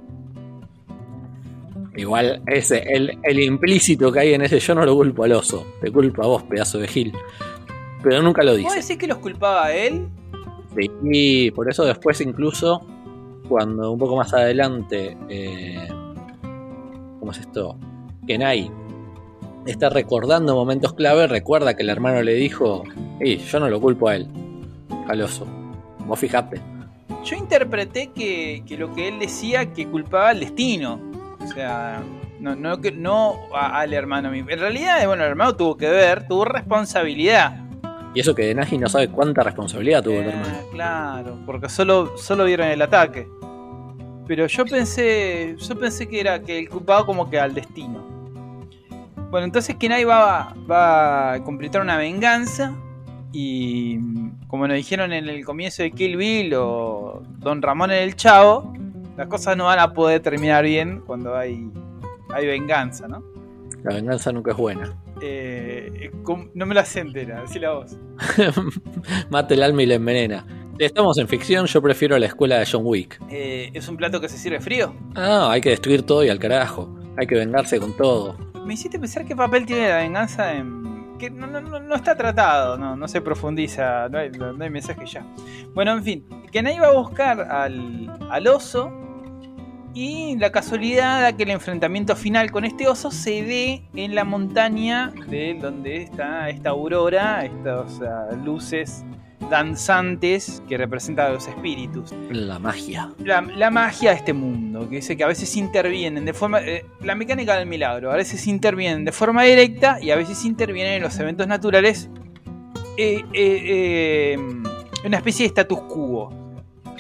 [1.97, 5.67] Igual, ese, el, el implícito que hay en ese yo no lo culpo al oso.
[5.82, 7.13] Te culpo a vos, pedazo de gil.
[8.02, 8.76] Pero nunca lo ¿Vos dice.
[8.82, 10.08] decís que los culpaba a él?
[10.78, 12.88] Sí, y por eso después incluso
[13.50, 15.89] cuando un poco más adelante, eh,
[17.19, 17.78] ¿cómo es esto?
[18.26, 18.71] Kenai
[19.65, 22.84] está recordando momentos clave, recuerda que el hermano le dijo,
[23.19, 24.28] y yo no lo culpo a él,
[25.08, 25.45] al oso,
[26.06, 26.60] vos fijate.
[27.24, 31.00] Yo interpreté que, que lo que él decía que culpaba al destino.
[31.39, 32.02] O sea,
[32.39, 34.50] no, no, no a- al hermano mismo.
[34.50, 37.58] En realidad, bueno, el hermano tuvo que ver, tuvo responsabilidad.
[38.15, 40.54] Y eso que Denagi no sabe cuánta responsabilidad tuvo el Eh, hermano.
[40.71, 43.28] Claro, porque solo, solo vieron el ataque.
[44.28, 48.04] Pero yo pensé, yo pensé que era que el culpado como que al destino.
[49.32, 52.76] Bueno, entonces Kenai va, va a completar una venganza
[53.32, 53.98] y
[54.48, 58.74] como nos dijeron en el comienzo de Kill Bill o Don Ramón en el Chavo,
[59.15, 61.72] las cosas no van a poder terminar bien cuando hay,
[62.34, 63.24] hay venganza, ¿no?
[63.84, 64.94] La venganza nunca es buena.
[65.22, 66.12] Eh,
[66.54, 67.98] no me la sé entera, decila vos.
[69.30, 70.46] Mata el alma y la envenena.
[70.78, 73.22] Estamos en ficción, yo prefiero la escuela de John Wick.
[73.30, 74.94] Eh, ¿Es un plato que se sirve frío?
[75.15, 76.94] Ah, hay que destruir todo y al carajo.
[77.17, 78.50] Hay que vengarse con todo.
[78.65, 81.17] Me hiciste pensar qué papel tiene la venganza en.
[81.17, 85.06] que no, no- no- está tratado, no, no se profundiza, no hay, no hay mensaje
[85.06, 85.26] ya.
[85.74, 88.91] Bueno, en fin, Kenai va a buscar al, al oso
[89.93, 94.24] y la casualidad da que el enfrentamiento final con este oso se dé en la
[94.24, 99.04] montaña de donde está esta aurora, estas ah, luces
[99.49, 103.12] danzantes que representan a los espíritus La magia.
[103.23, 106.62] la, la magia de este mundo, que dice que a veces intervienen de forma...
[106.62, 110.93] eh, la mecánica del milagro, a veces intervienen de forma directa y a veces intervienen
[110.93, 112.10] en los eventos naturales
[112.97, 114.38] eh, eh, eh,
[115.06, 116.40] una especie de status quo.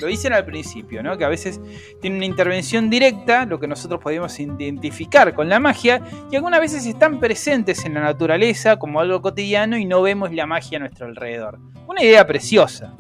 [0.01, 1.17] Lo dicen al principio, ¿no?
[1.17, 1.61] Que a veces
[2.01, 6.85] tienen una intervención directa, lo que nosotros podemos identificar con la magia, y algunas veces
[6.85, 11.05] están presentes en la naturaleza como algo cotidiano y no vemos la magia a nuestro
[11.05, 11.59] alrededor.
[11.87, 12.95] Una idea preciosa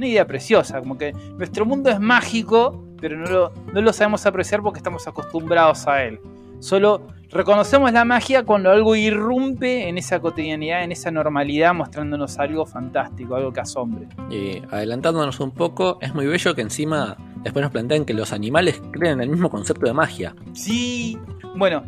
[0.00, 4.24] una idea preciosa, como que nuestro mundo es mágico, pero no lo, no lo sabemos
[4.24, 6.18] apreciar porque estamos acostumbrados a él.
[6.60, 12.66] Solo reconocemos la magia cuando algo irrumpe en esa cotidianidad, en esa normalidad, mostrándonos algo
[12.66, 14.06] fantástico, algo que asombre.
[14.30, 18.80] Y adelantándonos un poco, es muy bello que encima después nos plantean que los animales
[18.92, 20.34] creen el mismo concepto de magia.
[20.52, 21.18] Sí,
[21.56, 21.82] bueno,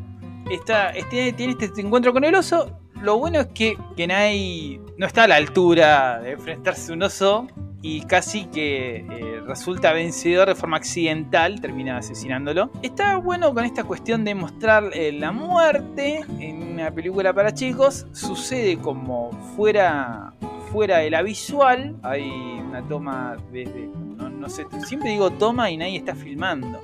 [0.51, 2.79] está, este, tiene este encuentro con el oso.
[3.03, 7.49] Lo bueno es que Kenai no está a la altura de enfrentarse a un oso
[7.83, 12.71] y casi que eh, resulta vencedor de forma accidental, termina asesinándolo.
[12.81, 18.07] Está bueno con esta cuestión de mostrar eh, la muerte en una película para chicos.
[18.13, 20.33] Sucede como fuera,
[20.71, 21.97] fuera de la visual.
[22.05, 23.89] Hay una toma desde...
[24.17, 26.81] No, no sé, siempre digo toma y nadie está filmando.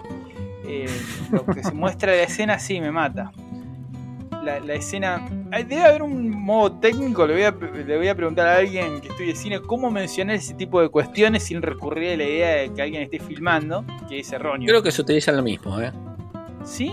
[0.67, 0.91] Eh,
[1.31, 3.31] lo que se muestra de la escena sí me mata.
[4.49, 5.29] La, la escena.
[5.51, 7.27] Debe haber un modo técnico.
[7.27, 7.51] Le voy, a,
[7.85, 11.43] le voy a preguntar a alguien que estudie cine cómo mencionar ese tipo de cuestiones
[11.43, 14.67] sin recurrir a la idea de que alguien esté filmando, que es erróneo.
[14.67, 15.93] Creo que se utiliza lo mismo, ¿eh?
[16.65, 16.93] ¿Sí?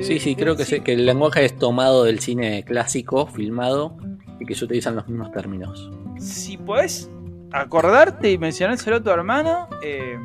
[0.00, 3.96] Sí, sí, creo que, se- que el lenguaje es tomado del cine clásico, filmado,
[4.38, 5.90] y que se utilizan los mismos términos.
[6.18, 7.10] Si podés
[7.52, 10.18] acordarte y mencionárselo a tu hermano, eh,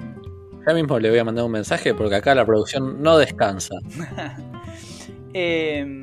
[0.67, 3.75] Ya mismo le voy a mandar un mensaje porque acá la producción no descansa.
[5.33, 6.01] eh,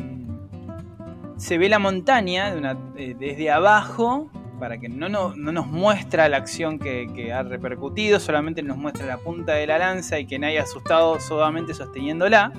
[1.42, 2.55] se ve la montaña
[2.96, 7.42] eh, desde abajo para que no, no- no nos muestra la acción que, que ha
[7.42, 12.52] repercutido, solamente nos muestra la punta de la lanza y que nadie asustado solamente sosteniéndola.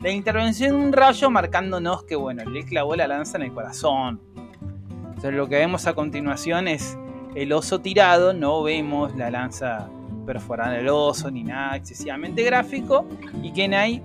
[0.00, 4.20] La intervención de un rayo marcándonos que bueno, le clavó la lanza en el corazón.
[5.10, 6.98] Entonces lo que vemos a continuación es
[7.36, 9.88] el oso tirado, no vemos la lanza
[10.26, 13.06] perforando el oso ni nada excesivamente gráfico
[13.44, 14.02] y Kenai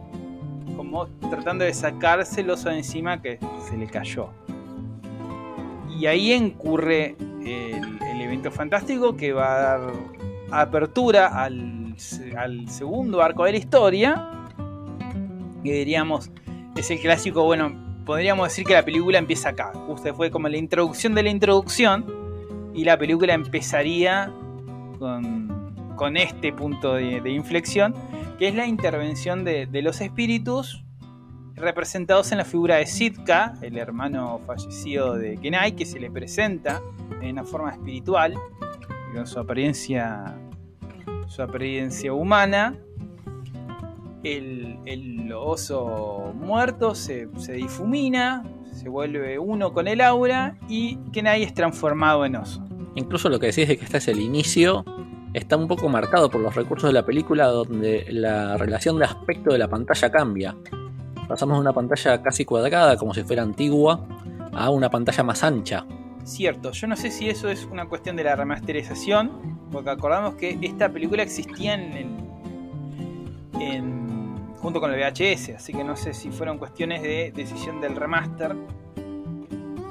[0.76, 4.30] como tratando de sacarse el oso de encima que se le cayó.
[5.98, 9.94] Y ahí incurre el, evento fantástico que va a dar
[10.52, 11.96] apertura al,
[12.38, 14.30] al segundo arco de la historia.
[15.64, 16.32] Que diríamos,
[16.76, 17.72] es el clásico, bueno,
[18.06, 19.72] podríamos decir que la película empieza acá.
[19.88, 22.06] Justo fue como la introducción de la introducción.
[22.74, 24.32] Y la película empezaría
[25.00, 25.59] con,
[26.00, 27.94] con este punto de, inflexión,
[28.38, 30.86] que es la intervención de, de los espíritus
[31.58, 36.82] representados en la figura de Sitka, el hermano fallecido de Kenai, que se le presenta
[37.22, 38.34] en una forma espiritual,
[39.14, 40.38] con su apariencia,
[41.28, 42.78] su apariencia humana.
[44.24, 51.44] El, el oso muerto se, se difumina, se vuelve uno con el aura y Kenai
[51.44, 52.66] es transformado en oso.
[52.96, 54.86] Incluso lo que decís de que este es el inicio
[55.34, 59.52] está un poco marcado por los recursos de la película donde la relación de aspecto
[59.52, 60.56] de la pantalla cambia.
[61.28, 64.08] Pasamos de una pantalla casi cuadrada, como si fuera antigua,
[64.52, 65.86] a una pantalla más ancha.
[66.24, 70.58] Cierto, yo no sé si eso es una cuestión de la remasterización, porque acordamos que
[70.62, 76.32] esta película existía en el, en, junto con el VHS, así que no sé si
[76.32, 78.56] fueron cuestiones de decisión del remaster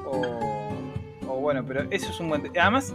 [0.04, 0.22] o,
[1.28, 2.50] o bueno, pero eso es un buen...
[2.58, 2.94] Además,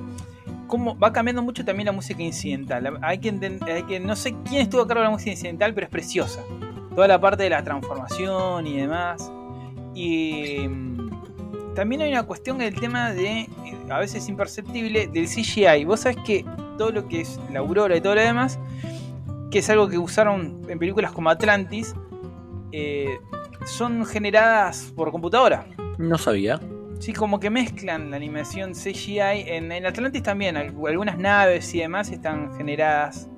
[0.67, 2.99] como va cambiando mucho también la música incidental.
[3.01, 5.91] Hay que, hay no sé quién estuvo a cargo de la música incidental, pero es
[5.91, 6.41] preciosa.
[6.95, 9.31] Toda la parte de la transformación y demás.
[9.95, 13.49] Y mm, también hay una cuestión del tema de, eh,
[13.89, 15.85] a veces imperceptible, del CGI.
[15.85, 16.45] Vos sabés que
[16.77, 18.59] todo lo que es la aurora y todo lo demás,
[19.51, 21.95] que es algo que usaron en películas como Atlantis,
[22.71, 23.17] eh,
[23.65, 25.65] son generadas por computadora.
[25.97, 26.59] No sabía.
[27.03, 29.43] Sí, como que mezclan la animación CGI.
[29.47, 33.29] En, en Atlantis también, al- algunas naves y demás están generadas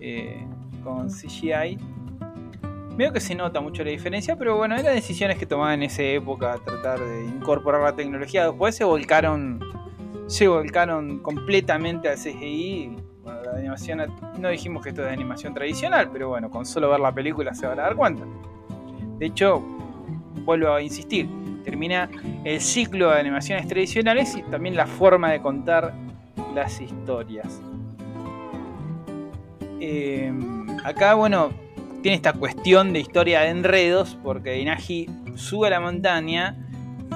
[0.00, 0.42] eh,
[0.82, 1.78] con CGI.
[2.96, 6.02] Veo que se nota mucho la diferencia, pero bueno, eran decisiones que tomaban en esa
[6.04, 8.46] época, tratar de incorporar la tecnología.
[8.46, 9.60] Después se volcaron,
[10.26, 12.96] se volcaron completamente al CGI.
[13.22, 16.88] Bueno, la animación, no dijimos que esto es de animación tradicional, pero bueno, con solo
[16.88, 18.24] ver la película se van a dar cuenta.
[19.18, 19.60] De hecho,
[20.46, 21.28] vuelvo a insistir,
[21.66, 22.08] termina
[22.44, 25.92] el ciclo de animaciones tradicionales y también la forma de contar
[26.54, 27.60] las historias.
[29.80, 30.32] Eh,
[30.84, 31.50] acá, bueno,
[32.02, 36.56] tiene esta cuestión de historia de enredos, porque Inagi sube a la montaña,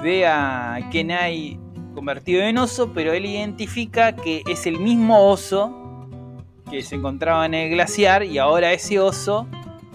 [0.03, 1.57] ve a Kenai
[1.95, 6.07] convertido en oso, pero él identifica que es el mismo oso
[6.69, 9.47] que se encontraba en el glaciar y ahora ese oso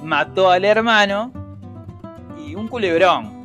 [0.02, 1.30] mató al hermano
[2.38, 3.35] y un culebrón.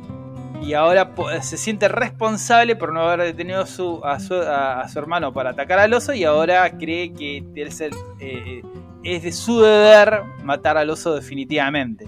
[0.62, 1.10] Y ahora
[1.42, 5.50] se siente responsable por no haber detenido su- a, su, a- a su hermano para
[5.50, 8.62] atacar al oso y ahora cree que es, el- eh,
[9.02, 12.06] es de su deber matar al oso definitivamente.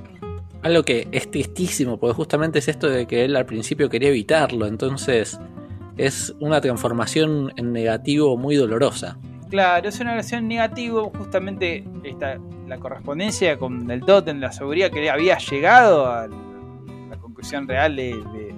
[0.63, 4.67] Algo que es tristísimo, porque justamente es esto de que él al principio quería evitarlo,
[4.67, 5.39] entonces
[5.97, 9.19] es una transformación en negativo muy dolorosa.
[9.51, 15.11] Claro, es una relación negativa, justamente esta, la correspondencia con el Totem, la seguridad que
[15.11, 16.29] había llegado a
[17.53, 18.55] la conclusión real de, de-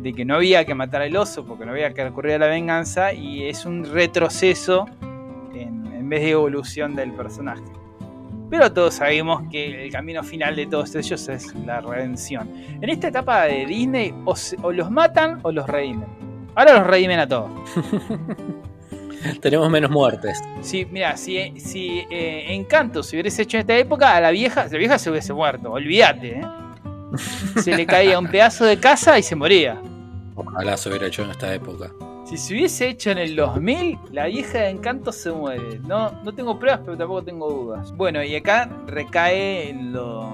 [0.00, 2.46] de que no había que matar al oso porque no había que recurrir a la
[2.48, 4.84] venganza y es un retroceso
[5.54, 7.62] en, en vez de evolución del personaje.
[8.50, 12.50] Pero todos sabemos que el camino final de todos ellos es la redención.
[12.82, 16.06] En esta etapa de Disney o, se- o los matan o los redimen.
[16.54, 17.50] Ahora los redimen a todos.
[19.40, 20.38] Tenemos menos muertes.
[20.60, 24.66] Sí, mira, si, si eh, Encanto se hubiese hecho en esta época, a la vieja,
[24.70, 26.42] la vieja se hubiese muerto, olvídate, ¿eh?
[27.16, 29.80] Se le caía un pedazo de casa y se moría.
[30.34, 31.90] Ojalá se hubiera hecho en esta época.
[32.24, 35.78] Si se hubiese hecho en el 2000, la vieja de Encanto se muere.
[35.80, 37.92] No, no tengo pruebas, pero tampoco tengo dudas.
[37.92, 40.32] Bueno, y acá recae en lo,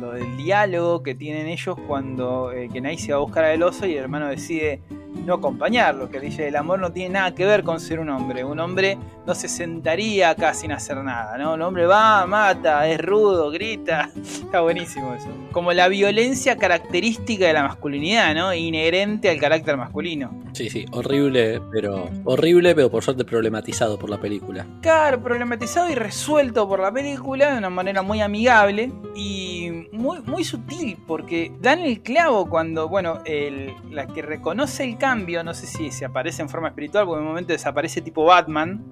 [0.00, 3.86] lo del diálogo que tienen ellos cuando eh, Kenai se va a buscar al oso
[3.86, 4.82] y el hermano decide
[5.26, 6.08] no acompañarlo.
[6.10, 8.44] Que dice, el amor no tiene nada que ver con ser un hombre.
[8.44, 11.54] Un hombre no se sentaría acá sin hacer nada, ¿no?
[11.54, 14.10] Un hombre va, mata, es rudo, grita.
[14.16, 15.28] Está buenísimo eso.
[15.52, 18.52] Como la violencia característica de la masculinidad, ¿no?
[18.54, 20.30] Inherente al carácter masculino.
[20.52, 24.66] Sí, sí, horrible, pero horrible, pero por suerte problematizado por la película.
[24.80, 30.44] Claro, problematizado y resuelto por la película de una manera muy amigable y muy, muy
[30.44, 35.66] sutil, porque dan el clavo cuando, bueno, el- la que reconoce el cambio, no sé
[35.66, 38.84] si se aparece en forma espiritual, porque en un momento desaparece tipo Batman,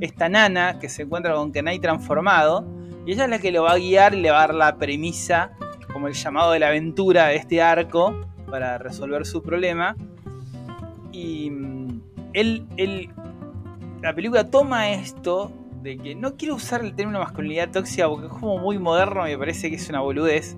[0.00, 2.66] esta nana que se encuentra con Kenai transformado,
[3.06, 4.76] y ella es la que lo va a guiar y le va a dar la
[4.76, 5.52] premisa,
[5.92, 9.96] como el llamado de la aventura de este arco, para resolver su problema.
[11.12, 12.00] Y mm,
[12.32, 13.10] él,
[14.02, 18.32] la película toma esto de que no quiero usar el término masculinidad tóxica porque es
[18.32, 20.56] como muy moderno, me parece que es una boludez,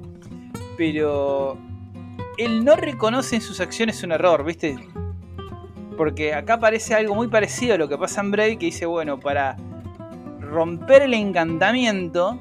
[0.77, 1.59] pero
[2.45, 4.77] él no reconoce en sus acciones un error, ¿viste?
[5.97, 9.21] Porque acá parece algo muy parecido a lo que pasa en Brave, que dice, bueno,
[9.21, 9.57] para
[10.41, 12.39] romper el encantamiento,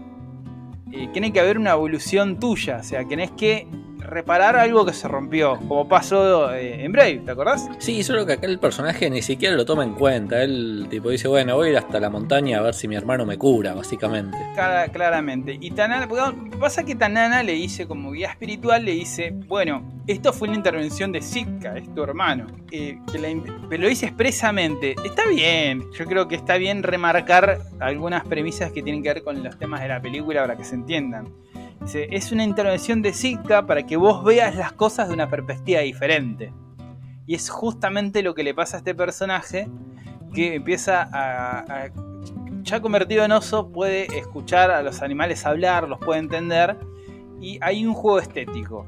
[0.92, 3.68] eh, tiene que haber una evolución tuya, o sea, tenés que
[4.12, 7.68] reparar algo que se rompió, como pasó eh, en Brave, ¿te acordás?
[7.80, 10.44] Sí, solo que acá el personaje ni siquiera lo toma en cuenta.
[10.44, 13.26] Él tipo dice, bueno, voy a ir hasta la montaña a ver si mi hermano
[13.26, 14.38] me cura, básicamente.
[14.54, 15.58] Clara- claramente.
[15.60, 20.34] Y Tanana, porque pasa que Tanana le dice, como guía espiritual, le dice, bueno, esto
[20.34, 22.48] fue una intervención de Sitka, es tu hermano.
[22.72, 23.30] Eh, que la
[23.78, 24.96] lo dice expresamente.
[25.06, 29.42] Está bien, yo creo que está bien remarcar algunas premisas que tienen que ver con
[29.44, 31.30] los temas de la película para que se entiendan.
[31.94, 36.54] Es una intervención de Sitka para que vos veas las cosas de una perspectiva diferente.
[37.28, 39.68] Y es justamente lo que le pasa a este personaje
[40.34, 41.90] que empieza a-
[42.64, 46.78] ya convertido en oso puede escuchar a los animales hablar, los puede entender
[47.42, 48.86] y hay un juego estético.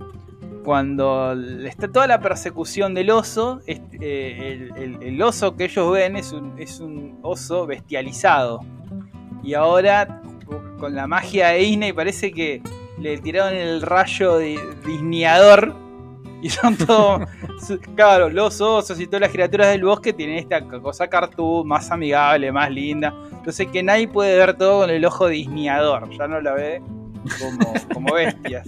[0.63, 1.33] Cuando
[1.65, 4.69] está toda la persecución del oso, eh,
[5.01, 8.61] el oso que ellos ven es un, es un oso bestializado.
[9.43, 10.21] Y ahora,
[10.79, 12.61] con la magia de Disney parece que
[13.03, 15.75] le tiraron el rayo de disneador
[16.41, 17.21] y son todos,
[17.95, 22.51] claro, los osos y todas las criaturas del bosque tienen esta cosa cartoon más amigable,
[22.51, 23.13] más linda.
[23.31, 26.81] Entonces que nadie puede ver todo con el ojo disneador, ya no la ve
[27.39, 28.67] como, como bestias.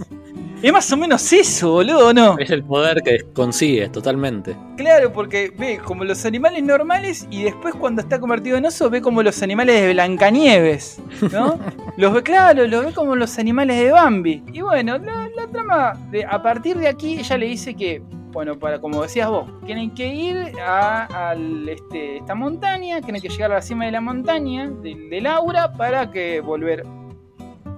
[0.62, 2.38] Es más o menos eso, boludo, ¿no?
[2.38, 4.56] Es el poder que consigues totalmente.
[4.76, 9.02] Claro, porque ve como los animales normales y después cuando está convertido en oso ve
[9.02, 10.98] como los animales de Blancanieves,
[11.30, 11.58] ¿no?
[11.98, 14.42] los ve, claro, los ve como los animales de Bambi.
[14.50, 18.02] Y bueno, la, la trama, de, a partir de aquí ella le dice que,
[18.32, 21.34] bueno, para como decías vos, tienen que ir a,
[21.68, 25.72] este, esta montaña, tienen que llegar a la cima de la montaña, de, de Laura,
[25.74, 26.82] para que volver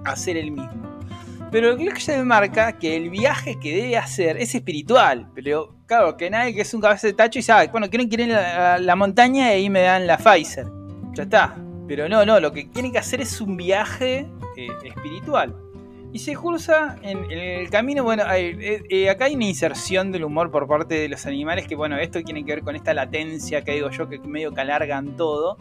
[0.05, 0.78] a hacer el mismo.
[1.51, 5.31] Pero ella me marca que el viaje que debe hacer es espiritual.
[5.33, 8.33] Pero claro, que nadie que es un cabeza de tacho y sabe, bueno, quieren ir
[8.33, 10.67] a la, montaña y ahí me dan la Pfizer.
[11.13, 11.55] Ya está.
[11.87, 15.55] Pero no, no, lo que tienen que hacer es un viaje eh, espiritual.
[16.11, 20.11] Y se cursa en, en el camino, bueno, hay, eh, eh, acá hay una inserción
[20.11, 22.95] del humor por parte de los animales que, bueno, esto tiene que ver con esta
[22.95, 25.57] latencia que digo yo, que medio que alargan todo.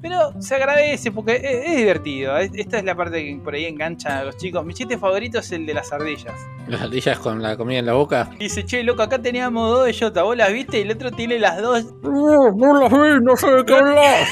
[0.00, 2.36] Pero se agradece porque es, es, divertido.
[2.36, 4.64] Esta es la parte que por ahí engancha a los chicos.
[4.64, 6.34] Mi chiste favorito es el de las ardillas.
[6.68, 8.30] ¿Las ardillas con la comida en la boca?
[8.38, 10.22] dice, che, loco, acá teníamos dos bellotas.
[10.22, 10.78] ¿Vos las viste?
[10.78, 11.84] Y el otro tiene las dos.
[12.02, 14.28] No, no las vi, no sé de qué hablas.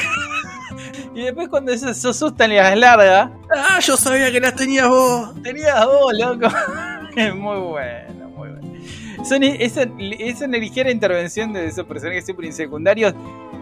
[1.14, 3.32] y después cuando se asustan y las larga.
[3.54, 5.42] Ah, yo sabía que las tenías vos.
[5.42, 6.46] Tenías vos, loco.
[7.16, 9.24] es muy bueno, muy bueno.
[9.24, 13.14] Son, esa, esa una ligera intervención de esos personajes super insecundarios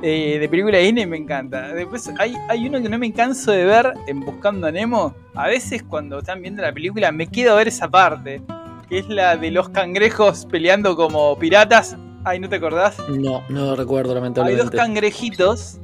[0.07, 1.73] eh, de película de Disney me encanta.
[1.73, 5.15] Después hay, hay uno que no me canso de ver en Buscando a Nemo.
[5.35, 8.43] A veces cuando están viendo la película me quedo a ver esa parte.
[8.91, 11.97] Que es la de los cangrejos peleando como piratas.
[12.23, 12.99] Ay, ¿no te acordás?
[13.09, 14.63] No, no recuerdo lamentablemente.
[14.63, 15.79] Hay dos cangrejitos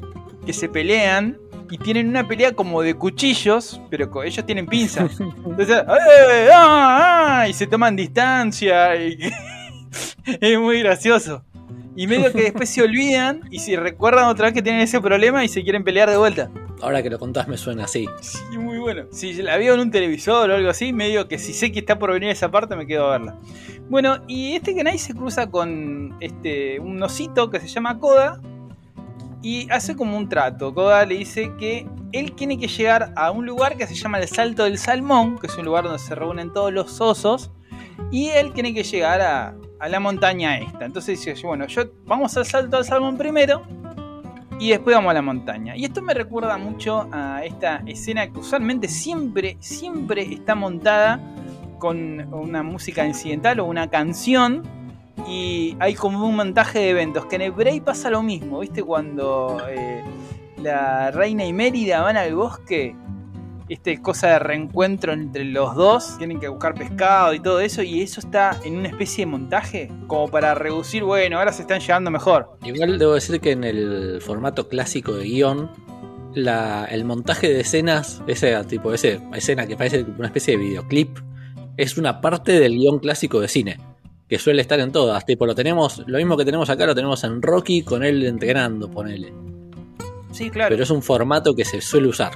[0.44, 1.38] que se pelean
[1.70, 5.18] y tienen una pelea como de cuchillos, pero ellos tienen pinzas.
[5.20, 7.48] Entonces, ¡eh, ah, ah!
[7.48, 8.96] y se toman distancia.
[8.96, 9.18] Y...
[10.40, 11.42] es muy gracioso.
[11.96, 15.44] Y medio que después se olvidan y se recuerdan otra vez que tienen ese problema
[15.44, 16.50] y se quieren pelear de vuelta.
[16.82, 18.06] Ahora que lo contás me suena así.
[18.20, 19.04] Sí, muy bueno.
[19.10, 21.98] Si la veo en un televisor o algo así, medio que si sé que está
[21.98, 23.38] por venir esa parte me quedo a verla.
[23.88, 28.40] Bueno, y este Kenai se cruza con este un osito que se llama Koda
[29.42, 30.72] y hace como un trato.
[30.72, 34.28] Koda le dice que él tiene que llegar a un lugar que se llama el
[34.28, 37.50] Salto del Salmón, que es un lugar donde se reúnen todos los osos,
[38.10, 40.84] y él tiene que llegar a, a la montaña esta.
[40.84, 43.62] Entonces dice, bueno, yo vamos al salto al salmón primero
[44.60, 45.74] y después vamos a la montaña.
[45.76, 51.18] Y esto me recuerda mucho a esta escena que usualmente siempre, siempre está montada
[51.78, 54.62] con una música incidental o una canción.
[55.26, 57.24] Y hay como un montaje de eventos.
[57.26, 58.82] Que en el Bray pasa lo mismo, ¿viste?
[58.82, 60.04] Cuando eh,
[60.58, 62.94] la reina y Mérida van al bosque
[63.70, 68.02] este cosa de reencuentro entre los dos, tienen que buscar pescado y todo eso, y
[68.02, 72.10] eso está en una especie de montaje, como para reducir, bueno, ahora se están llevando
[72.10, 72.58] mejor.
[72.64, 75.70] Igual debo decir que en el formato clásico de guion,
[76.34, 81.18] la, el montaje de escenas, ese tipo, ese escena que parece una especie de videoclip,
[81.76, 83.78] es una parte del guion clásico de cine.
[84.28, 85.26] Que suele estar en todas.
[85.26, 86.04] Tipo, lo tenemos.
[86.06, 89.32] Lo mismo que tenemos acá, lo tenemos en Rocky con él entrenando, ponele.
[90.30, 90.68] Sí, claro.
[90.70, 92.30] Pero es un formato que se suele usar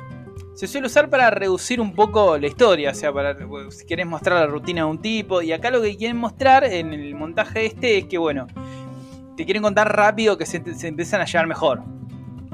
[0.55, 3.37] se suele usar para reducir un poco la historia, o sea, para
[3.71, 5.43] si quieres mostrar la rutina de un tipo.
[5.43, 8.47] Y acá lo que quieren mostrar en el montaje este es que, bueno,
[9.37, 11.83] te quieren contar rápido que se, empiezan a llevar mejor.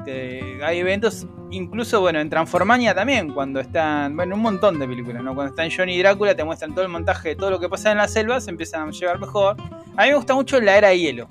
[0.03, 5.23] Te, hay eventos, incluso, bueno, en Transformania también, cuando están, bueno, un montón de películas,
[5.23, 5.35] ¿no?
[5.35, 7.91] Cuando están Johnny y Drácula, te muestran todo el montaje de todo lo que pasa
[7.91, 9.57] en la selva, se empiezan a llevar mejor.
[9.95, 11.27] A mí me gusta mucho la era de hielo,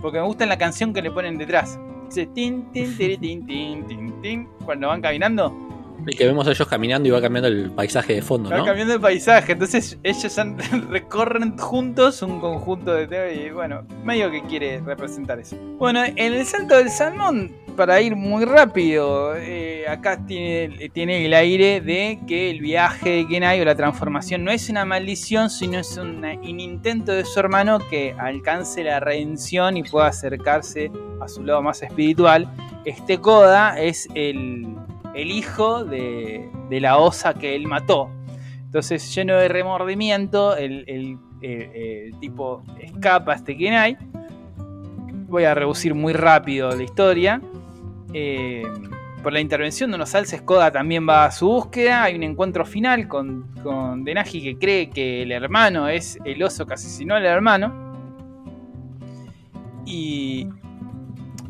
[0.00, 1.76] porque me gusta la canción que le ponen detrás.
[2.06, 5.73] Dice, tin, tin, tin, tin, tin, tin, tin, cuando van caminando.
[6.06, 8.58] Y que vemos a ellos caminando y va cambiando el paisaje de fondo, ¿no?
[8.58, 10.36] Va cambiando el paisaje, entonces ellos
[10.90, 15.56] recorren juntos un conjunto de tema y bueno, medio que quiere representar eso.
[15.78, 21.34] Bueno, en el salto del salmón, para ir muy rápido, eh, acá tiene, tiene, el
[21.34, 25.78] aire de que el viaje de Kenai o la transformación no es una maldición, sino
[25.78, 30.90] es una, un intento de su hermano que alcance la redención y pueda acercarse
[31.20, 32.48] a su lado más espiritual.
[32.84, 34.66] Este Koda es el
[35.14, 38.10] el hijo de, la osa que él mató.
[38.64, 43.96] Entonces, lleno de remordimiento, el, el, el tipo escapa a este Kenai.
[45.28, 47.40] Voy a reducir muy rápido la historia.
[48.12, 48.62] Eh,
[49.24, 52.04] por la intervención de unos alces, Koda también va a su búsqueda.
[52.04, 56.66] Hay un encuentro final con, con Denagi que cree que el hermano es el oso
[56.66, 57.72] que asesinó al hermano.
[59.86, 60.46] Y,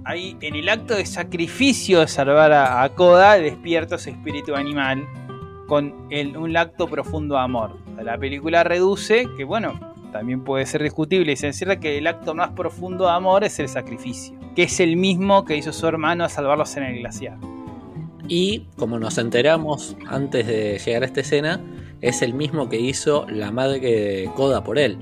[0.04, 5.06] ahí en el acto de sacrificio de salvar a, a Koda despierta ese espíritu animal
[5.66, 5.94] con
[6.36, 7.76] un acto profundo de amor.
[8.02, 9.78] La película reduce que, bueno,
[10.12, 13.58] también puede ser discutible y se encierra que el acto más profundo de amor es
[13.58, 17.38] el sacrificio, que es el mismo que hizo su hermano a salvarlos en el glaciar.
[18.28, 21.60] Y como nos enteramos antes de llegar a esta escena,
[22.00, 24.98] es el mismo que hizo la madre de Koda por él.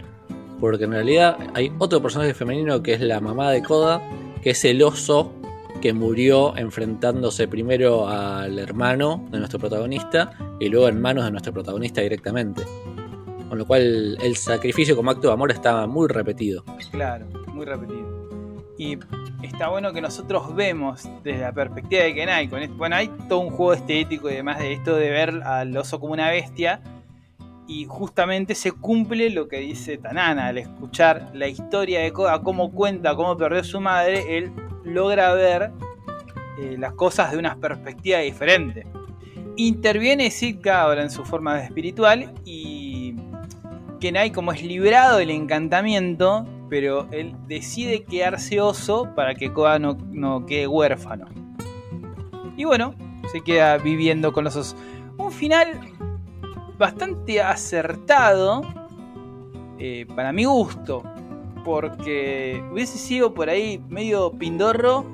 [0.60, 4.00] Porque en realidad hay otro personaje femenino que es la mamá de Koda,
[4.42, 5.32] que es el oso
[5.80, 11.52] que murió enfrentándose primero al hermano de nuestro protagonista y luego en manos de nuestro
[11.52, 12.62] protagonista directamente.
[13.48, 16.64] Con lo cual el sacrificio como acto de amor estaba muy repetido.
[16.90, 18.22] Claro, muy repetido.
[18.78, 18.98] Y
[19.42, 22.48] está bueno que nosotros vemos desde la perspectiva de Kenai.
[22.48, 26.00] Con bueno, hay todo un juego estético y demás de esto de ver al oso
[26.00, 26.80] como una bestia.
[27.66, 32.72] Y justamente se cumple lo que dice Tanana al escuchar la historia de Koda, cómo
[32.72, 34.36] cuenta, cómo perdió su madre.
[34.36, 34.52] Él
[34.84, 35.70] logra ver
[36.58, 38.86] eh, las cosas de una perspectiva diferente.
[39.56, 43.14] Interviene Sitka ahora en su forma espiritual y
[44.00, 49.96] Kenai como es librado del encantamiento, pero él decide quedarse oso para que Koda no,
[50.10, 51.26] no quede huérfano.
[52.56, 52.94] Y bueno,
[53.30, 54.76] se queda viviendo con los osos.
[55.18, 55.80] Un final
[56.82, 58.62] bastante acertado
[59.78, 61.04] eh, para mi gusto,
[61.64, 65.06] porque hubiese sido por ahí medio pindorro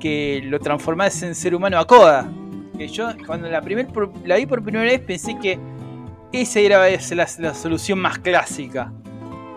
[0.00, 2.28] que lo transformase en ser humano a Koda.
[2.76, 3.86] Que yo cuando la, primer,
[4.24, 5.60] la vi por primera vez pensé que
[6.32, 8.92] esa era la, la solución más clásica,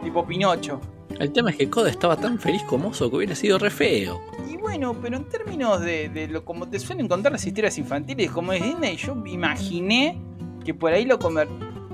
[0.04, 0.80] tipo Pinocho.
[1.20, 4.22] El tema es que Koda estaba tan feliz como oso que hubiera sido re feo.
[4.48, 8.30] Y bueno, pero en términos de, de lo como te suelen contar las historias infantiles,
[8.30, 10.16] como es Disney, yo imaginé
[10.64, 11.48] que por ahí lo comer.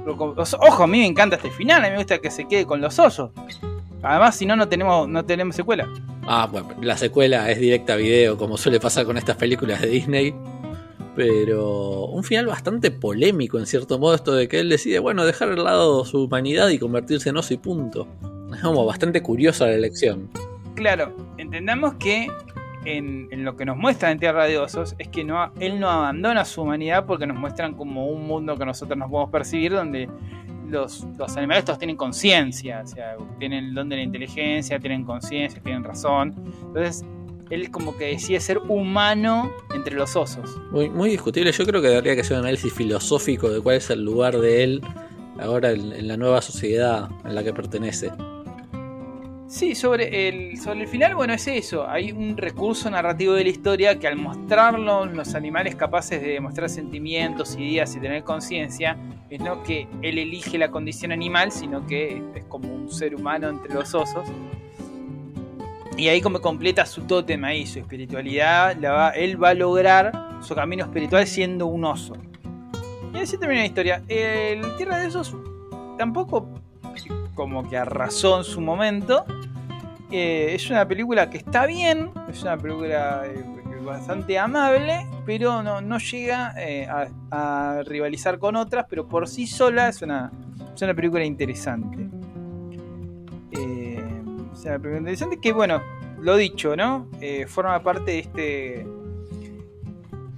[0.05, 2.65] lo ojo, a mí me encanta este final, a mí me gusta que se quede
[2.65, 3.31] con los osos.
[4.01, 5.89] Además, si no, no tenemos, no tenemos secuela.
[6.27, 9.87] Ah, bueno, la secuela es directa a video, como suele pasar con estas películas de
[9.87, 10.35] Disney.
[11.15, 15.49] Pero un final bastante polémico, en cierto modo, esto de que él decide, bueno, dejar
[15.49, 18.07] al lado su humanidad y convertirse en oso y punto.
[18.53, 20.29] Es como bastante curiosa la elección.
[20.75, 22.27] Claro, entendamos que
[22.85, 26.61] en, lo que nos muestra en Tierra de Osos es que él no abandona su
[26.61, 30.09] humanidad porque nos muestran como un mundo que nosotros nos podemos percibir donde
[30.69, 31.05] los,
[31.37, 35.83] animales todos tienen conciencia, o sea, tienen el don de la inteligencia, tienen conciencia, tienen
[35.83, 36.33] razón.
[36.67, 37.05] Entonces,
[37.49, 40.59] él como que decide ser humano entre los osos.
[40.71, 41.51] Muy, discutible.
[41.51, 44.63] Yo creo que debería que ser un análisis filosófico de cuál es el lugar de
[44.63, 44.81] él
[45.39, 48.11] ahora en, en la nueva sociedad en la que pertenece.
[49.55, 51.87] Sí, sobre el, sobre el final, bueno, es eso.
[51.87, 56.69] Hay un recurso narrativo de la historia que al mostrarlo los animales capaces de demostrar
[56.69, 58.97] sentimientos, ideas y tener conciencia,
[59.29, 63.47] es no que él elige la condición animal, sino que es como un ser humano
[63.47, 64.27] entre los osos.
[65.95, 70.11] Y ahí como completa su tótem ahí, su espiritualidad, la va- él va a lograr
[70.41, 72.17] su camino espiritual siendo un oso.
[73.13, 74.03] Y así termina la historia.
[74.09, 75.33] El Tierra de Osos
[75.97, 76.49] tampoco
[77.35, 79.25] como que arrasó en su momento.
[80.17, 83.43] Es una película que está bien, es una película eh,
[83.83, 89.47] bastante amable, pero no, no llega eh, a, a rivalizar con otras, pero por sí
[89.47, 90.31] sola es una,
[90.73, 92.09] es una película interesante.
[93.51, 94.03] Eh,
[94.53, 95.81] es una película interesante que, bueno,
[96.19, 97.07] lo dicho, ¿no?
[97.21, 98.87] Eh, forma parte de este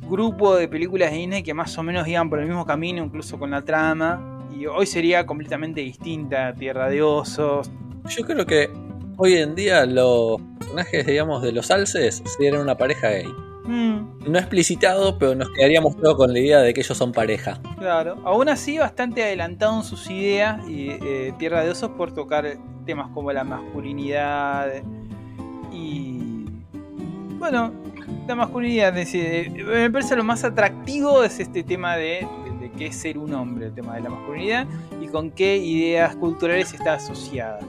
[0.10, 3.40] grupo de películas de Disney que más o menos iban por el mismo camino, incluso
[3.40, 4.40] con la trama.
[4.56, 7.70] Y hoy sería completamente distinta, Tierra de Osos.
[8.10, 8.70] Yo creo que
[9.18, 13.28] hoy en día los personajes, digamos, de los alces serían una pareja gay.
[13.66, 17.60] Mm, No explicitado, pero nos quedaríamos todos con la idea de que ellos son pareja.
[17.78, 18.16] claro.
[18.24, 23.10] Aún así, bastante adelantado en sus ideas y eh, Tierra de Osos por tocar temas
[23.14, 24.68] como la masculinidad
[25.74, 26.46] y.
[27.40, 27.74] Bueno,
[28.28, 28.90] la masculinidad.
[28.98, 32.26] es decir, eh, me parece lo más atractivo es este tema de,
[32.60, 34.66] de, de qué es ser un hombre, el tema de la masculinidad
[35.02, 37.60] y con qué ideas culturales está asociada.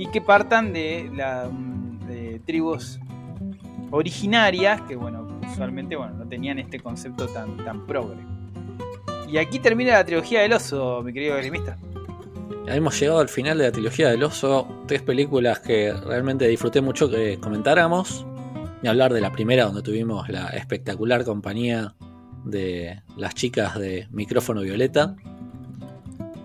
[0.00, 1.46] Y que partan de, la,
[2.08, 2.98] de tribus
[3.90, 8.16] originarias que, bueno, usualmente bueno, no tenían este concepto tan, tan progre.
[9.28, 11.76] Y aquí termina la trilogía del oso, mi querido grimista.
[12.66, 17.10] Hemos llegado al final de la trilogía del oso, tres películas que realmente disfruté mucho
[17.10, 18.24] que comentáramos.
[18.82, 21.94] Y hablar de la primera donde tuvimos la espectacular compañía
[22.46, 25.14] de las chicas de micrófono violeta.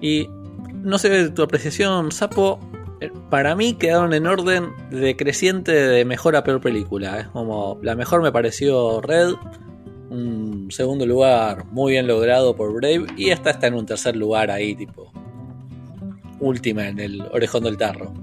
[0.02, 0.28] Y
[0.74, 2.60] no sé tu apreciación, Sapo.
[3.06, 7.20] Eh, Para mí quedaron en orden decreciente de mejor a peor película.
[7.20, 9.34] Es como la mejor me pareció Red.
[10.10, 13.06] Un segundo lugar muy bien logrado por Brave.
[13.18, 15.12] Y esta está en un tercer lugar ahí, tipo
[16.40, 18.14] última en el orejón del tarro.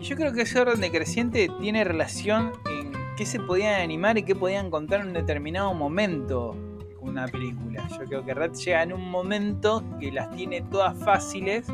[0.00, 4.34] Yo creo que ese orden decreciente tiene relación en qué se podían animar y qué
[4.34, 6.56] podían contar en un determinado momento.
[7.04, 7.86] Una película.
[7.90, 11.66] Yo creo que Red llega en un momento que las tiene todas fáciles.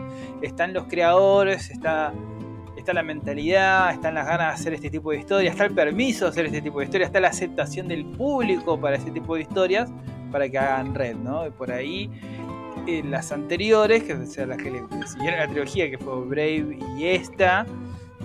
[0.42, 2.12] Están los creadores, está,
[2.76, 6.26] está la mentalidad, están las ganas de hacer este tipo de historias, está el permiso
[6.26, 9.42] de hacer este tipo de historias, está la aceptación del público para ese tipo de
[9.42, 9.90] historias
[10.30, 11.46] para que hagan Red, ¿no?
[11.46, 12.10] Y por ahí
[13.04, 17.66] las anteriores, que son las que le siguieron la trilogía, que fue Brave y esta,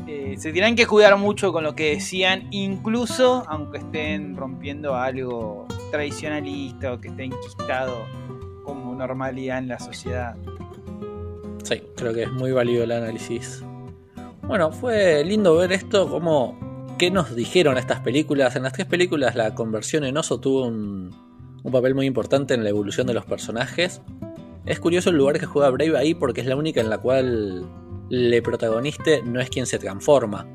[0.08, 5.68] eh, se tienen que cuidar mucho con lo que decían, incluso aunque estén rompiendo algo
[5.96, 8.06] tradicionalista o que esté enquistado
[8.64, 10.36] como normalidad en la sociedad.
[11.64, 13.64] Sí, creo que es muy válido el análisis.
[14.44, 18.56] Bueno, fue lindo ver esto, como qué nos dijeron estas películas.
[18.56, 21.16] En las tres películas la conversión en oso tuvo un,
[21.72, 24.02] papel muy importante en la evolución de los personajes.
[24.66, 27.66] Es curioso el lugar que juega Brave ahí porque es la única en la cual
[28.12, 30.46] el protagonista no es quien se transforma,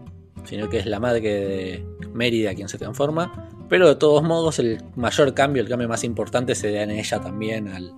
[0.44, 3.48] sino que es la madre de Mérida quien se transforma.
[3.70, 7.20] Pero de todos modos el mayor cambio, el cambio más importante se da en ella
[7.20, 7.94] también al